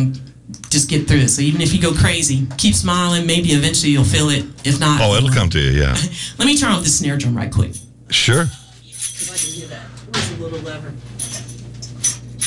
[0.69, 1.29] just get through it.
[1.29, 3.25] So even if you go crazy, keep smiling.
[3.25, 4.45] Maybe eventually you'll feel it.
[4.63, 5.71] If not, Oh, it'll come to you.
[5.81, 5.95] Yeah.
[6.38, 7.73] Let me turn off the snare drum right quick.
[8.10, 8.43] Sure.
[8.43, 9.86] If I can hear that.
[10.12, 10.93] Where's the little lever?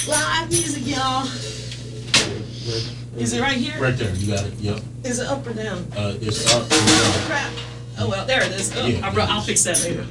[0.08, 1.26] Live music, y'all.
[3.18, 3.80] Is it right here?
[3.80, 4.54] Right there, you got it.
[4.60, 4.80] Yep.
[5.04, 5.78] Is it up or down?
[5.96, 6.66] Uh, it's up.
[6.70, 7.52] Oh, crap.
[8.00, 8.72] Oh, well, there it is.
[8.76, 9.06] Oh, Yeah.
[9.08, 10.06] I'll, I'll fix that later.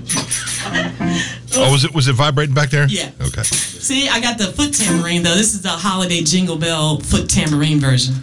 [1.55, 2.85] Oh, was it was it vibrating back there?
[2.87, 3.11] Yeah.
[3.21, 3.43] Okay.
[3.43, 5.35] See, I got the foot tambourine, though.
[5.35, 8.15] This is the holiday jingle bell foot tambourine version.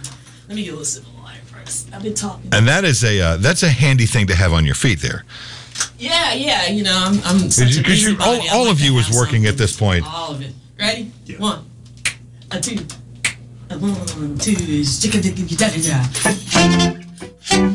[0.47, 1.93] Let me get a little sip of water first.
[1.93, 2.49] I've been talking.
[2.53, 5.25] And that is a uh, that's a handy thing to have on your feet there.
[5.97, 8.49] Yeah, yeah, you know, I'm, I'm such a Because busy you, all, body.
[8.49, 10.05] All like of you is have working at this point.
[10.07, 10.53] All of it.
[10.79, 11.11] Ready?
[11.25, 11.37] Yeah.
[11.39, 11.69] One,
[12.51, 12.85] a two,
[13.69, 17.74] a one, two, chicka dicka da da da.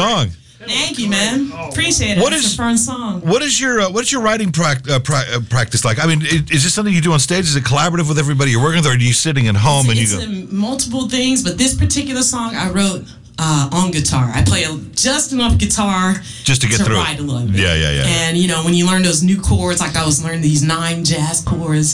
[0.00, 0.28] Song.
[0.66, 1.50] Thank you, man.
[1.70, 2.20] Appreciate it.
[2.22, 3.20] What It's is- a fun song?
[3.20, 5.98] What is your uh, what's your writing prac- uh, pra- uh, practice like?
[6.02, 6.22] I mean,
[6.56, 7.44] is this something you do on stage?
[7.44, 9.96] Is it collaborative with everybody you're working with, or are you sitting at home and
[9.98, 10.56] you it's go?
[10.56, 13.04] multiple things, but this particular song I wrote
[13.38, 14.30] uh, on guitar.
[14.34, 17.04] I play just enough guitar Just to get through it.
[17.04, 17.60] write a little bit.
[17.60, 18.04] Yeah, yeah, yeah.
[18.24, 21.04] And you know, when you learn those new chords, like I was learning these nine
[21.04, 21.88] jazz chords.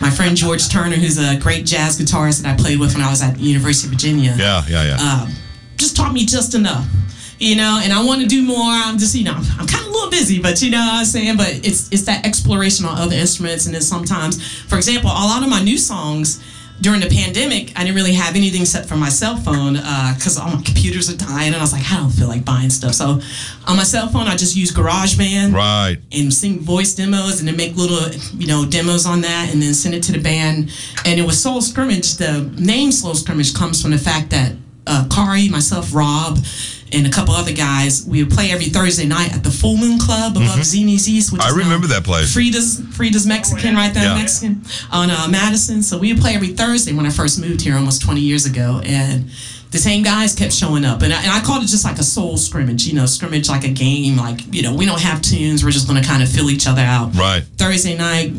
[0.00, 3.10] My friend George Turner, who's a great jazz guitarist that I played with when I
[3.10, 5.22] was at the University of Virginia, Yeah, yeah, yeah.
[5.24, 5.32] um,
[5.76, 6.86] just taught me just enough.
[7.42, 8.56] You know, and I want to do more.
[8.56, 11.04] I'm just, you know, I'm kind of a little busy, but you know what I'm
[11.04, 11.36] saying.
[11.36, 15.42] But it's it's that exploration on other instruments, and then sometimes, for example, a lot
[15.42, 16.40] of my new songs
[16.80, 19.74] during the pandemic, I didn't really have anything except for my cell phone
[20.14, 22.70] because all my computers are dying, and I was like, I don't feel like buying
[22.70, 22.94] stuff.
[22.94, 23.20] So
[23.66, 25.98] on my cell phone, I just use GarageBand right.
[26.12, 29.74] and sing voice demos and then make little you know demos on that and then
[29.74, 30.70] send it to the band
[31.04, 34.52] and it was soul scrimmage the name soul scrimmage comes from the fact that
[34.86, 36.38] uh, Khari, myself, Rob,
[36.92, 39.98] and a couple other guys, we would play every Thursday night at the Full Moon
[39.98, 41.32] Club above Zinnie's East.
[41.32, 41.48] Which Mm-hmm.
[41.56, 42.32] I is remember that place.
[42.32, 44.14] Frida's Frida's Mexican, right there, Yeah.
[44.18, 45.82] Mexican on uh, Madison.
[45.82, 48.80] So we would play every Thursday when I first moved here almost 20 years ago,
[48.84, 49.30] and
[49.72, 52.02] the same guys kept showing up, and I, and I called it just like a
[52.02, 55.64] soul scrimmage, you know, scrimmage like a game, like you know, we don't have tunes,
[55.64, 57.14] we're just going to kind of fill each other out.
[57.14, 57.42] Right.
[57.56, 58.32] Thursday night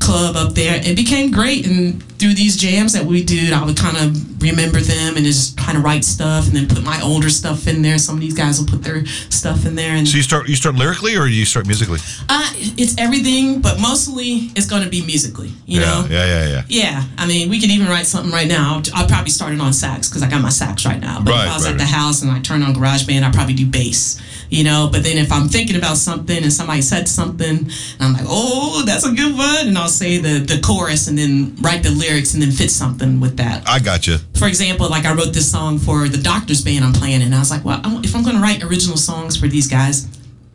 [0.00, 0.80] club up there.
[0.84, 4.80] It became great, and through these jams that we did, I would kind of remember
[4.80, 7.96] them and just kind of write stuff, and then put my older stuff in there.
[7.98, 10.56] Some of these guys will put their stuff in there, and So you start you
[10.56, 12.00] start lyrically, or you start musically?
[12.28, 15.52] uh, it's everything, but mostly it's going to be musically.
[15.66, 16.06] You yeah, know.
[16.10, 16.62] yeah, yeah, yeah.
[16.68, 18.82] Yeah, I mean, we could even write something right now.
[18.94, 21.20] I'll probably start it on sax because I got my sax right now.
[21.20, 21.92] But Right, if I was right, at the right.
[21.92, 24.20] house and I turn on GarageBand, I probably do bass.
[24.50, 28.12] You know, but then if I'm thinking about something and somebody said something, and I'm
[28.14, 31.84] like, oh, that's a good one, and I'll say the the chorus and then write
[31.84, 33.62] the lyrics and then fit something with that.
[33.68, 34.16] I got you.
[34.36, 37.38] For example, like I wrote this song for the Doctors band I'm playing, and I
[37.38, 40.08] was like, well, if I'm going to write original songs for these guys,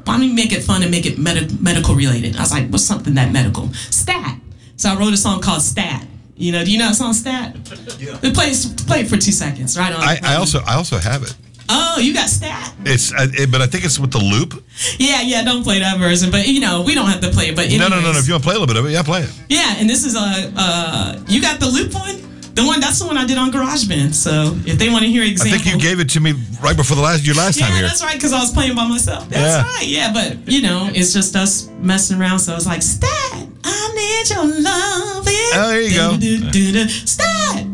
[0.04, 2.36] why don't we make it fun and make it med- medical related?
[2.36, 3.70] I was like, what's something that medical?
[3.74, 4.40] Stat.
[4.76, 6.06] So I wrote a song called Stat.
[6.38, 7.56] You know, do you know that song Stat?
[7.98, 8.18] Yeah.
[8.20, 8.52] Play,
[8.88, 10.02] play it for two seconds, right on.
[10.02, 11.36] I, I also I also have it.
[11.68, 12.74] Oh, you got Stat?
[12.86, 14.64] It's uh, it, but I think it's with the loop.
[15.00, 15.44] Yeah, yeah.
[15.44, 17.56] Don't play that version, but you know, we don't have to play it.
[17.56, 18.20] But No, no, no, no.
[18.20, 19.32] If you want to play a little bit of it, yeah, play it.
[19.50, 22.25] Yeah, and this is a uh, you got the loop one.
[22.56, 24.14] The one that's the one I did on GarageBand.
[24.14, 25.58] So if they want to hear exactly.
[25.58, 27.76] I think you gave it to me right before the last your last Yeah, time
[27.76, 27.84] here.
[27.88, 29.28] that's right, because I was playing by myself.
[29.30, 29.62] That's Yeah.
[29.76, 32.40] right, yeah, but you know, it's just us messing around.
[32.40, 35.28] So I was like, Stat, I need your love.
[35.58, 36.18] Oh, there you go.
[36.18, 36.88] go.
[36.88, 37.66] Stat,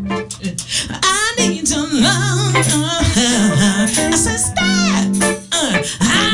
[1.04, 2.56] I need your love.
[2.56, 6.31] I said, Stat, uh, I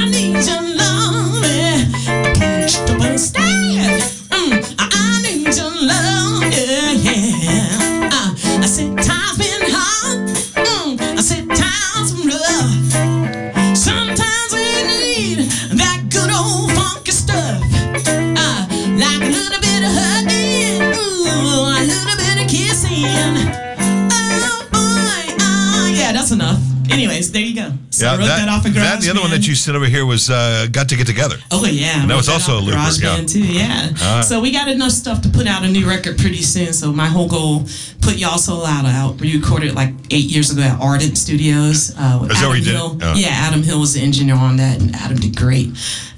[28.50, 28.76] autographs.
[28.76, 31.08] That and the other one that you said over here was uh, got to get
[31.08, 31.38] together.
[31.52, 33.16] Oh yeah, that was also a looper, Garage yeah.
[33.16, 33.90] Band too, yeah.
[34.02, 34.22] right.
[34.24, 36.74] So we got enough stuff to put out a new record pretty soon.
[36.74, 37.66] So my whole goal,
[38.02, 39.20] put y'all so loud out.
[39.20, 41.94] We recorded like eight years ago at Ardent Studios.
[41.98, 42.78] Uh, with Is that Adam where you did it?
[42.78, 43.00] Hill.
[43.02, 43.14] Oh.
[43.16, 45.70] Yeah, Adam Hill was the engineer on that, and Adam did great.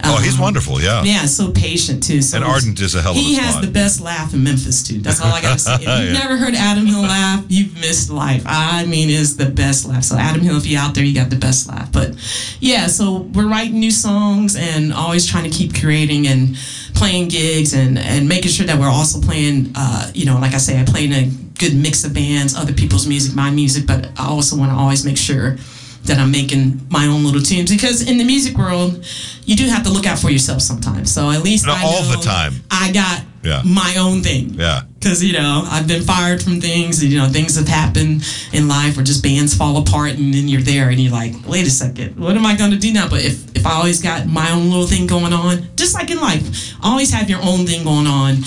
[0.03, 0.81] Oh, he's Um, wonderful.
[0.81, 1.03] Yeah.
[1.03, 2.21] Yeah, so patient too.
[2.21, 3.61] So And Ardent is a hell of a He has spot.
[3.63, 4.99] the best laugh in Memphis too.
[4.99, 5.73] That's all I gotta say.
[5.75, 6.13] If you've Yeah.
[6.13, 8.43] never heard Adam Hill laugh, you've missed life.
[8.45, 10.03] I mean, it's the best laugh.
[10.05, 11.91] So Adam Hill, if you're out there, you got the best laugh.
[11.91, 12.13] But
[12.61, 16.55] yeah, so we're writing new songs and always trying to keep creating and
[16.93, 19.71] playing gigs and and making sure that we're also playing.
[19.75, 21.25] Uh, you know, like I say, I play in a
[21.59, 25.03] good mix of bands, other people's music, my music, but I also want to always
[25.03, 25.57] make sure
[26.05, 29.05] that I'm making my own little tunes because in the music world,
[29.45, 31.11] you do have to look out for yourself sometimes.
[31.13, 32.53] So at least Not I all the time.
[32.71, 33.61] I got Yeah.
[33.63, 34.55] my own thing.
[34.57, 34.81] Yeah.
[34.99, 37.03] Because you know I've been fired from things.
[37.03, 40.61] You know things have happened in life where just bands fall apart, and then you're
[40.61, 43.07] there, and you're like, wait a second, what am I going to do now?
[43.07, 46.19] But if if I always got my own little thing going on, just like in
[46.19, 48.43] life, always have your own thing going on.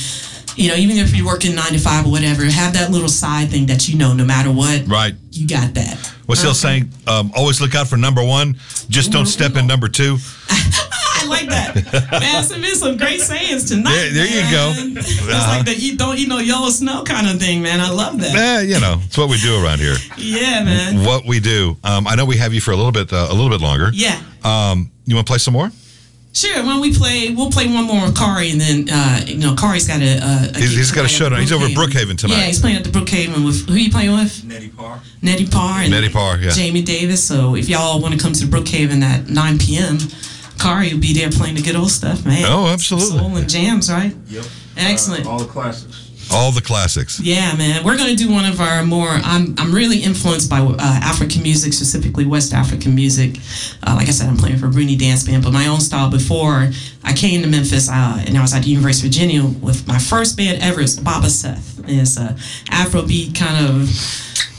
[0.57, 3.49] You know, even if you're working nine to five or whatever, have that little side
[3.51, 5.15] thing that you know, no matter what, Right.
[5.31, 5.97] you got that.
[6.27, 6.91] What's Hill saying?
[7.07, 8.57] Um, always look out for number one.
[8.89, 10.19] Just don't step in number two.
[10.51, 12.11] I like that.
[12.21, 13.93] man, some been some great sayings tonight.
[13.93, 14.75] There- there you go.
[15.01, 15.57] It's Uh-huh.
[15.57, 17.81] like the eat, don't eat no yellow snow kind of thing, man.
[17.81, 18.35] I love that.
[18.35, 19.97] Eh, you know, it's what we do around here.
[20.17, 21.05] Yeah, man.
[21.05, 21.77] What we do.
[21.85, 23.91] Um, I know we have you for a little bit, uh, a little bit longer.
[23.95, 24.19] Yeah.
[24.45, 25.71] Um, you want to play some more?
[26.35, 26.65] Sure.
[26.65, 29.87] When we play, we'll play one more with Khari, and then uh, you know Khari's
[29.87, 30.17] got a.
[30.17, 31.41] a, a He's- he's got a tonight show at tonight.
[31.43, 32.37] He's over at Brookhaven tonight.
[32.39, 34.43] Yeah, he's playing at the Brookhaven with who are you playing with?
[34.45, 35.01] Nettie Parr.
[35.21, 36.51] Nettie Parr and Nettie Parr, yeah.
[36.51, 37.23] Jamie Davis.
[37.23, 39.99] So if y'all want to come to the Brookhaven at 9 p.m.,
[40.59, 42.45] Khari will be there playing the good old stuff, man.
[42.47, 43.19] Oh, absolutely.
[43.19, 44.15] Soul and jams, right?
[44.29, 44.45] Yep.
[44.79, 45.27] Excellent.
[45.27, 46.02] Uh, all the classics.
[46.31, 47.21] All the classics.
[47.21, 47.85] Yeah, man.
[47.85, 49.09] We're gonna do one of our more.
[49.09, 53.39] I'm I'm really influenced by uh, African music, specifically West African music.
[53.87, 56.11] Uh, like I said, I'm playing for Bruni Dance Band, but my own style.
[56.11, 56.71] Before
[57.05, 59.99] I came to Memphis, uh, and I was at the University of Virginia with my
[59.99, 60.81] first band ever.
[60.81, 61.81] Is Baaba Seth.
[61.87, 62.37] It's a
[62.71, 63.89] Afrobeat kind of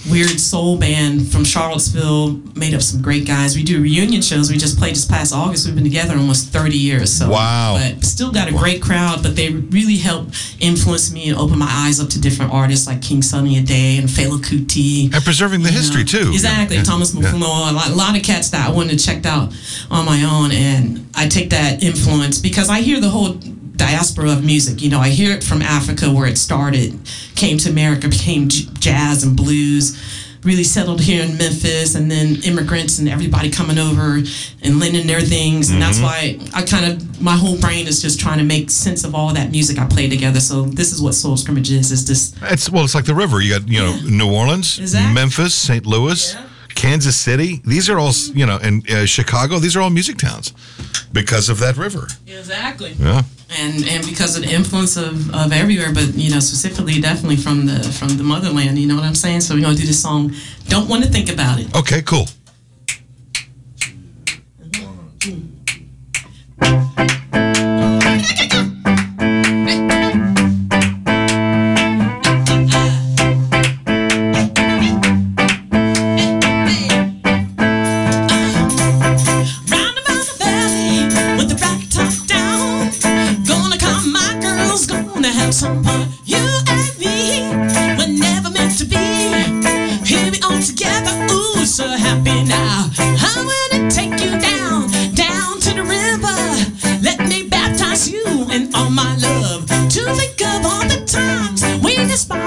[0.09, 2.31] weird soul band from Charlottesville.
[2.55, 3.55] Made up some great guys.
[3.55, 4.51] We do reunion shows.
[4.51, 5.65] We just played this past August.
[5.65, 7.11] We've been together almost 30 years.
[7.13, 7.77] So Wow.
[7.79, 11.69] But still got a great crowd, but they really helped influence me and open my
[11.69, 15.13] eyes up to different artists like King Sunny Ade and Fela Kuti.
[15.13, 16.07] And preserving the history, know.
[16.07, 16.31] too.
[16.31, 16.83] Exactly, Yeah.
[16.83, 17.33] Thomas Yeah.
[17.33, 19.53] A lot, a lot of cats that I wanted to check out
[19.89, 23.37] on my own, and I take that influence because I hear the whole
[23.75, 24.81] diaspora of music.
[24.81, 26.99] You know, I hear it from Africa where it started,
[27.35, 30.19] came to America, became j- jazz and blues.
[30.43, 34.17] Really settled here in Memphis, and then immigrants and everybody coming over
[34.61, 38.19] and lending their things, and that's why I kind of my whole brain is just
[38.19, 40.41] trying to make sense of all that music I play together.
[40.41, 43.39] So this is what Soul Scrimmage is: is this It's well, it's like the river.
[43.39, 45.13] You got you know New Orleans, Exactly.
[45.13, 45.85] Memphis, St.
[45.85, 46.45] Louis, Yeah.
[46.75, 47.61] Kansas City.
[47.63, 49.59] These are all you know, and uh, Chicago.
[49.59, 50.51] These are all music towns
[51.13, 52.07] because of that river.
[52.27, 52.91] exactly.
[52.99, 53.21] Yeah.
[53.59, 57.65] And and because of the influence of, of everywhere, but you know specifically definitely from
[57.65, 58.77] the from the motherland.
[58.77, 59.41] You know what I'm saying?
[59.41, 60.33] So we're gonna do this song.
[60.67, 61.75] Don't want to think about it.
[61.75, 62.01] Okay.
[62.01, 62.27] Cool.
[66.61, 67.42] Round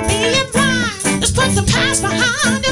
[0.04, 1.20] being blind.
[1.20, 2.65] Let's put the past behind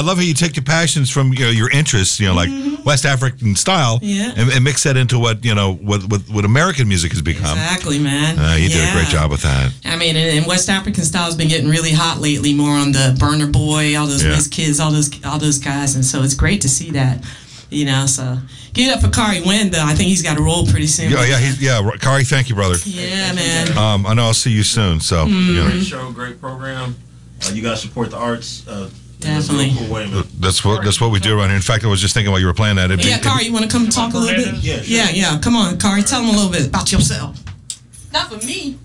[0.00, 2.48] I love how you take your passions from you know, your interests, you know, like
[2.86, 4.06] West African style, Mm-hmm.
[4.06, 4.32] Yeah.
[4.42, 7.56] and, and mix that into what you know what what, what American music has become.
[7.58, 8.38] Exactly, man.
[8.38, 9.72] Uh, you did a great job with that.
[9.84, 13.14] I mean, and, and West African style's been getting really hot lately, more on the
[13.18, 14.38] Burna Boy, all those Yeah.
[14.50, 17.22] Kids, all those all those guys, and so it's great to see that.
[17.72, 18.38] You know, so
[18.72, 19.84] give it up for Khari Wynn, though.
[19.84, 21.12] I think he's got a role pretty soon.
[21.12, 21.80] Yeah, yeah, he's, yeah.
[21.98, 22.74] Khari, thank you, brother.
[22.84, 23.78] Yeah, man.
[23.78, 24.98] Um, I know I'll see you soon.
[24.98, 25.48] So Mm-hmm.
[25.48, 26.96] you know, Great show, great program.
[27.46, 28.66] Uh, you guys support the arts.
[28.66, 29.72] Uh, in a real Definitely.
[29.76, 30.24] cool way, man.
[30.38, 31.56] that's what that's what we do around here.
[31.56, 32.86] In fact, I was just thinking while you were playing that.
[32.90, 34.54] It'd be, Yeah, Khari, you want to come talk a little bit?
[34.62, 34.84] Yeah, sure.
[34.96, 35.38] yeah, yeah.
[35.38, 37.38] Come on, Khari, tell them a little bit about yourself.
[38.12, 38.78] Not for me.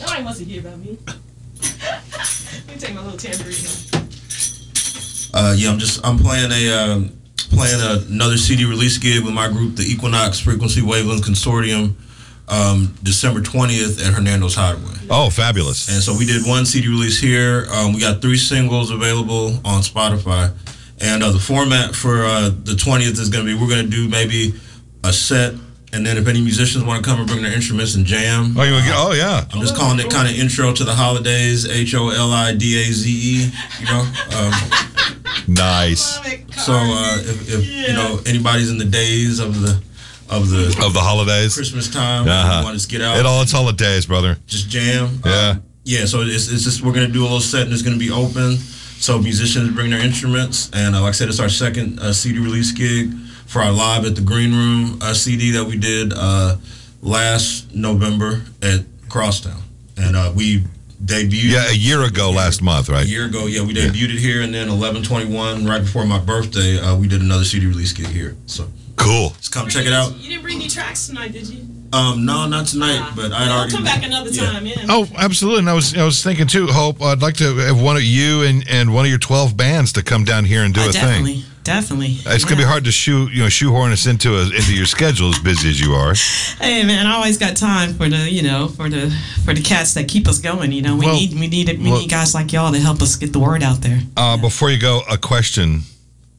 [0.00, 0.98] Nobody wants to hear about me.
[1.82, 3.54] Let me take my little tambourine.
[5.34, 7.10] Uh, yeah, I'm just I'm playing a um,
[7.50, 11.94] playing another CD release gig with my group, the Equinox Frequency Wavelength Consortium,
[12.48, 14.94] um, December 20th at Hernando's Hideaway.
[15.10, 15.88] oh, fabulous.
[15.88, 17.66] And so we did one CD release here.
[17.72, 20.52] Um, we got three singles available on Spotify.
[21.00, 23.90] And uh, the format for uh, the 20th is going to be we're going to
[23.90, 24.54] do maybe
[25.02, 25.54] a set,
[25.92, 28.54] and then if any musicians want to come and bring their instruments and jam.
[28.56, 29.44] Oh, you wanna oh yeah.
[29.52, 32.80] I'm just calling it kind of intro to the holidays, H O L I D
[32.80, 34.00] A Z E, you know.
[34.36, 34.52] Um,
[35.46, 36.14] Nice.
[36.64, 39.80] so uh, if, if you know anybody's in the days of the
[40.30, 41.54] of the Of the holidays.
[41.54, 42.62] Christmas time, Uh-huh.
[42.64, 44.36] want to get out, It all it's holidays, brother.
[44.46, 45.20] just jam.
[45.24, 45.48] Yeah.
[45.50, 46.04] Um, yeah.
[46.06, 48.58] So it's, it's just we're gonna do a little set and it's gonna be open.
[48.98, 52.38] So musicians bring their instruments, and uh, like I said, it's our second uh, CD
[52.38, 53.12] release gig
[53.46, 56.56] for our live at the Green Room uh, CD that we did uh,
[57.02, 59.60] last November at Crosstown,
[59.98, 60.62] and uh, we
[61.04, 61.50] debuted.
[61.52, 63.04] Yeah, a year ago last month, right?
[63.04, 66.78] A year ago, yeah, we debuted it here, and then 1121, right before my birthday,
[66.80, 68.36] uh, we did another CD release gig here.
[68.46, 69.30] So Cool.
[69.38, 70.14] just come check it out.
[70.16, 71.66] You didn't bring any tracks tonight, did you?
[71.92, 74.86] Um, no, not tonight, but I'd I'll already come back another time, yeah.
[74.88, 75.60] Oh, absolutely.
[75.60, 77.00] And I was I was thinking too, Hope.
[77.02, 80.02] I'd like to have one of you and, and one of your twelve bands to
[80.02, 81.50] come down here and do Uh, a definitely, thing.
[81.62, 82.16] definitely.
[82.26, 85.28] It's gonna be hard to shoe you know shoehorn us into a, into your schedule
[85.30, 86.14] as busy as you are.
[86.58, 89.10] Hey man, I always got time for the you know for the
[89.44, 90.72] for the cats that keep us going.
[90.72, 93.02] You know, we Well, need we need we well- need guys like y'all to help
[93.02, 94.00] us get the word out there.
[94.16, 95.82] Uh, before you go, a question: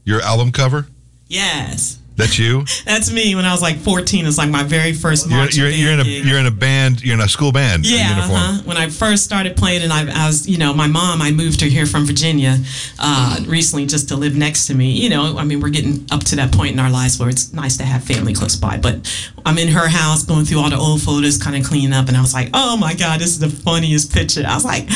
[0.03, 0.87] Your album cover?
[1.29, 2.63] Yes, That's you.
[2.85, 3.35] that's me.
[3.35, 5.99] When I was like 14, it's like my very first You're, marching you're, you're in
[5.99, 6.25] a band gig.
[6.25, 7.03] you're in a band.
[7.03, 8.31] You're in a school band Yeah, uniform.
[8.39, 8.61] uh-huh.
[8.65, 11.59] when I first started playing, and I, I was, you know, my mom, I moved
[11.61, 12.57] her here from Virginia
[12.99, 14.91] uh, recently just to live next to me.
[14.91, 17.51] You know, I mean, we're getting up to that point in our lives where it's
[17.53, 18.77] nice to have family close by.
[18.77, 19.11] But
[19.45, 22.15] I'm in her house going through all the old photos, kind of cleaning up, and
[22.15, 24.43] I was like, oh my God, this is the funniest picture.
[24.47, 24.87] I was like,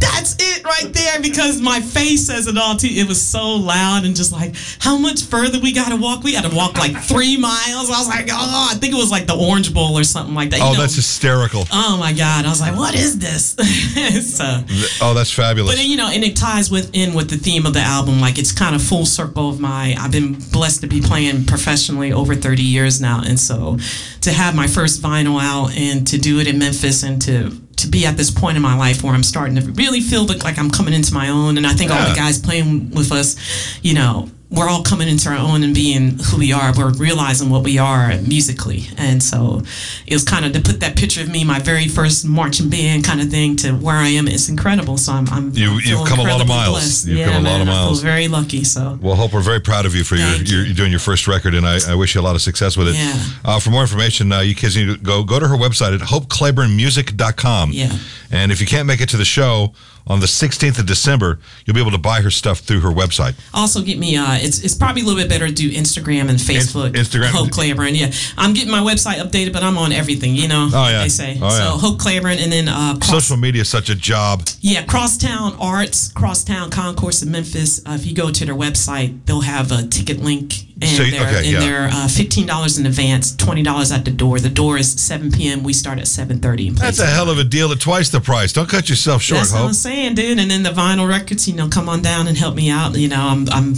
[0.00, 2.88] that's it right there because my face says it all too.
[2.90, 6.22] It was so loud and just like, how much further we got to walk?
[6.24, 7.90] We got to walk like three miles.
[7.90, 10.50] I was like, oh, I think it was like the Orange Bowl or something like
[10.50, 10.58] that.
[10.58, 11.64] You Oh, know, that's hysterical.
[11.72, 12.44] Oh my God!
[12.44, 13.54] I was like, "What is this?"
[14.36, 14.64] so,
[15.02, 15.76] Oh, that's fabulous.
[15.76, 18.20] but you know, and it ties with in with the theme of the album.
[18.20, 19.94] Like it's kind of full circle of my.
[19.98, 23.78] I've been blessed to be playing professionally over thirty years now, and so
[24.22, 27.88] to have my first vinyl out and to do it in Memphis and to to
[27.88, 30.70] be at this point in my life where I'm starting to really feel like, I'm
[30.70, 33.36] coming into my own, and I think all the guys playing with us,
[33.82, 34.28] you know.
[34.50, 36.72] We're all coming into our own and being who we are.
[36.76, 39.62] We're realizing what we are musically, and so
[40.08, 43.04] it was kind of to put that picture of me, my very first marching band
[43.04, 44.26] kind of thing, to where I am.
[44.26, 44.96] It's incredible.
[44.98, 46.70] So I'm, I'm You- you've come a lot of miles.
[46.74, 47.06] blessed.
[47.06, 48.00] You've yeah, come a lot man, of I miles.
[48.02, 48.64] feel very lucky.
[48.64, 50.74] So Well, Hope, we're very proud of you for your, your you.
[50.74, 52.96] doing your first record, and I, I wish you a lot of success with it.
[52.96, 53.14] Yeah.
[53.44, 56.00] Uh, for more information, uh, you kids need to go go to her website at
[56.00, 57.70] hopeclayburnmusic.com.
[57.72, 57.92] Yeah.
[58.32, 59.74] And if you can't make it to the show
[60.06, 63.34] on the 16th of December, you'll be able to buy her stuff through her website.
[63.54, 64.16] also get me.
[64.16, 66.92] Uh, it's it's probably a little bit better to do Instagram and Facebook.
[66.92, 67.26] Instagram.
[67.30, 67.96] Hope Clayburn.
[67.98, 70.34] Yeah, I'm getting my website updated, but I'm on everything.
[70.34, 70.68] You know.
[70.72, 71.02] Oh, yeah.
[71.02, 71.56] They say Oh, so.
[71.56, 71.70] yeah.
[71.78, 74.42] Hope Clayburn, and then uh, cross, Social media is such a job.
[74.60, 77.80] Yeah, Crosstown Arts, Crosstown Concourse in Memphis.
[77.86, 81.26] Uh, if you go to their website, they'll have a ticket link, and So- they're,
[81.26, 81.60] okay, and yeah.
[81.60, 84.38] they're uh, fifteen dollars in advance, twenty dollars at the door.
[84.38, 85.62] The door is seven p.m.
[85.62, 86.70] We start at seven thirty.
[86.70, 88.52] That's a hell of a deal at twice the price.
[88.52, 90.38] Don't cut yourself short, That's what I'm saying, dude.
[90.38, 92.96] And then the vinyl records, you know, come on down and help me out.
[92.96, 93.74] You know, I'm, I'm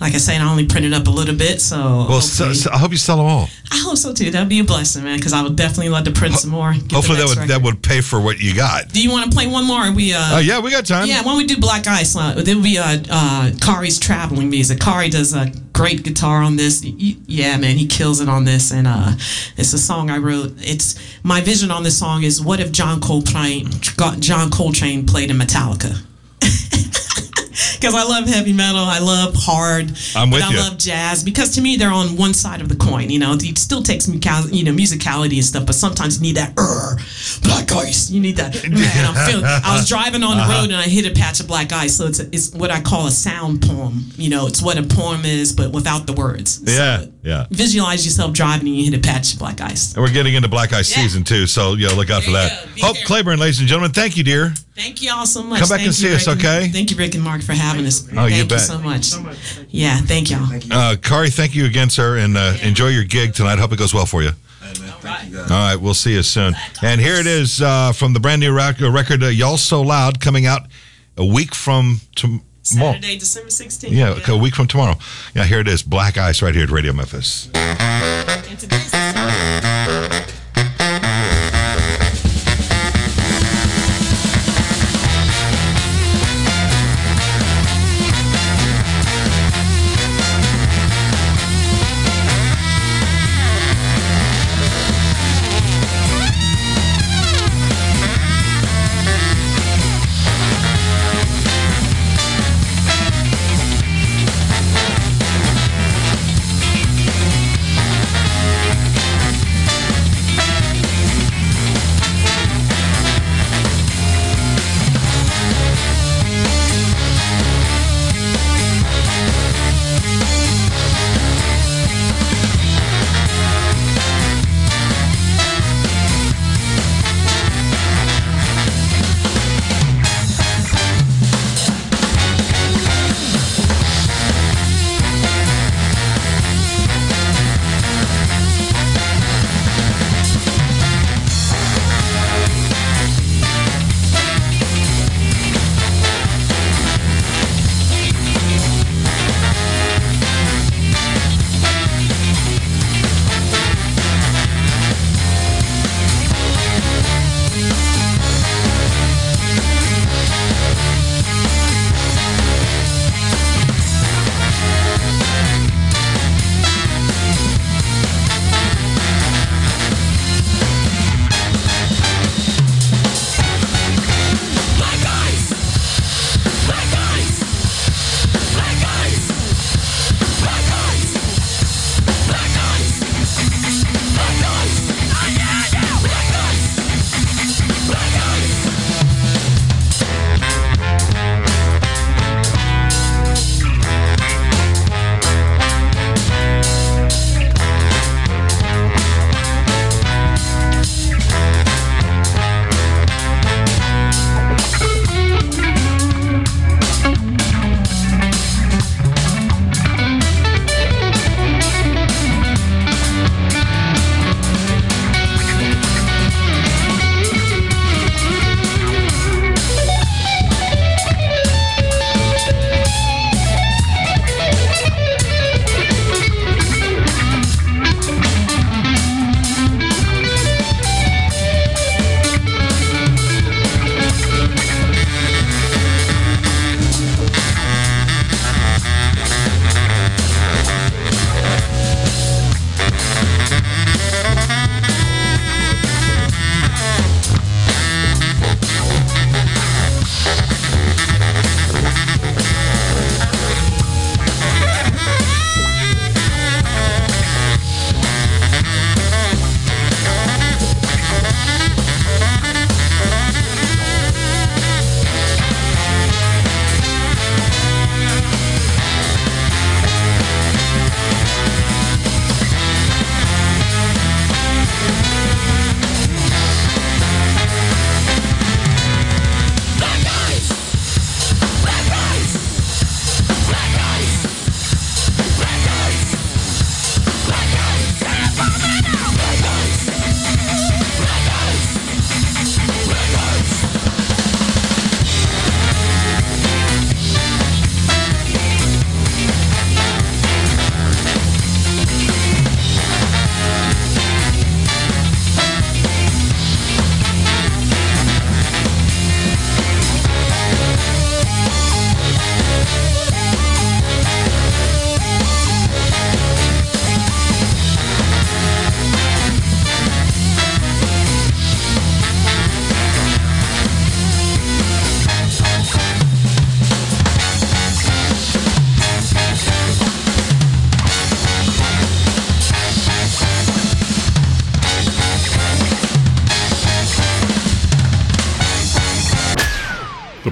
[0.00, 2.78] like I said, I only printed up a little bit, so Well, so, so I
[2.78, 3.48] hope you sell them all.
[3.72, 4.30] I hope so too.
[4.30, 6.72] That'd be a blessing, man, because I would definitely love to print some more.
[6.72, 8.88] Hopefully that would that would pay for what you got.
[8.92, 9.86] Do you want to play one more?
[9.86, 11.06] Or we uh, Oh yeah, we got time.
[11.06, 14.78] Yeah, when we do Black Ice, uh, there will be uh, uh, Khari's traveling music.
[14.78, 16.84] Khari does a great guitar on this.
[16.84, 19.12] Yeah, man, he kills it on this, and uh,
[19.56, 20.52] it's a song I wrote.
[20.58, 23.68] It's my vision on this song is what if John Coltrane,
[24.18, 26.02] John Coltrane played in Metallica.
[27.78, 30.58] Because I love heavy metal, I love hard, I'm with I you.
[30.58, 31.22] love jazz.
[31.24, 33.10] Because to me, they're on one side of the coin.
[33.10, 34.14] You know, it still takes you
[34.64, 36.96] know musicality and stuff, but sometimes you need that uh,
[37.42, 38.10] black ice.
[38.10, 38.54] You need that.
[39.26, 40.60] Feeling, I was driving on the Uh-huh.
[40.62, 41.96] road and I hit a patch of black ice.
[41.96, 44.06] So it's it's what I call a sound poem.
[44.16, 46.60] You know, it's what a poem is, but without the words.
[46.64, 47.46] Yeah, So yeah.
[47.50, 49.94] Visualize yourself driving and you hit a patch of black ice.
[49.94, 51.02] And we're getting into Black Ice Yeah.
[51.02, 52.80] season too, so yeah, look out for There you that.
[52.80, 53.04] Hope there.
[53.06, 54.54] Clayburn, ladies and gentlemen, thank you, dear.
[54.74, 55.60] Thank you all so much.
[55.60, 56.68] Come back Thank and see you, us, Rick and- okay?
[56.68, 58.06] Thank you, Rick and Mark, for having us.
[58.16, 58.60] Oh, you thank bet.
[58.62, 59.12] so much.
[59.68, 60.46] Yeah, thank y'all.
[60.46, 63.58] Thank Uh, Khari, thank you again, sir, and uh, enjoy your gig tonight.
[63.58, 64.30] Hope it goes well for you.
[64.62, 65.40] Hey, man, thank you.
[65.40, 66.54] All right, we'll see you soon.
[66.82, 70.46] And here it is uh, from the brand new record, uh, Y'all So Loud, coming
[70.46, 70.62] out
[71.18, 72.44] a week from tomorrow.
[72.62, 73.90] Saturday, December 16th.
[73.90, 74.96] Yeah, a week from tomorrow.
[75.34, 75.82] Yeah, here it is.
[75.82, 77.48] Black Ice right here at Radio Memphis.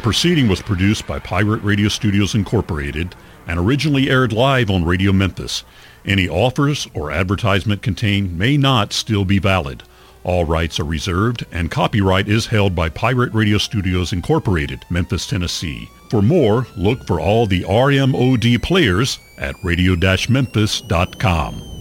[0.09, 3.14] Proceeding was produced by Pirate Radio Studios Incorporated
[3.46, 5.64] and originally aired live on Radio Memphis.
[6.06, 9.82] Any offers or advertisement contained may not still be valid.
[10.24, 15.90] All rights are reserved and copyright is held by Pirate Radio Studios Incorporated, Memphis, Tennessee.
[16.09, 21.78] For more, look for all the RMOD players at radio-memphis.com.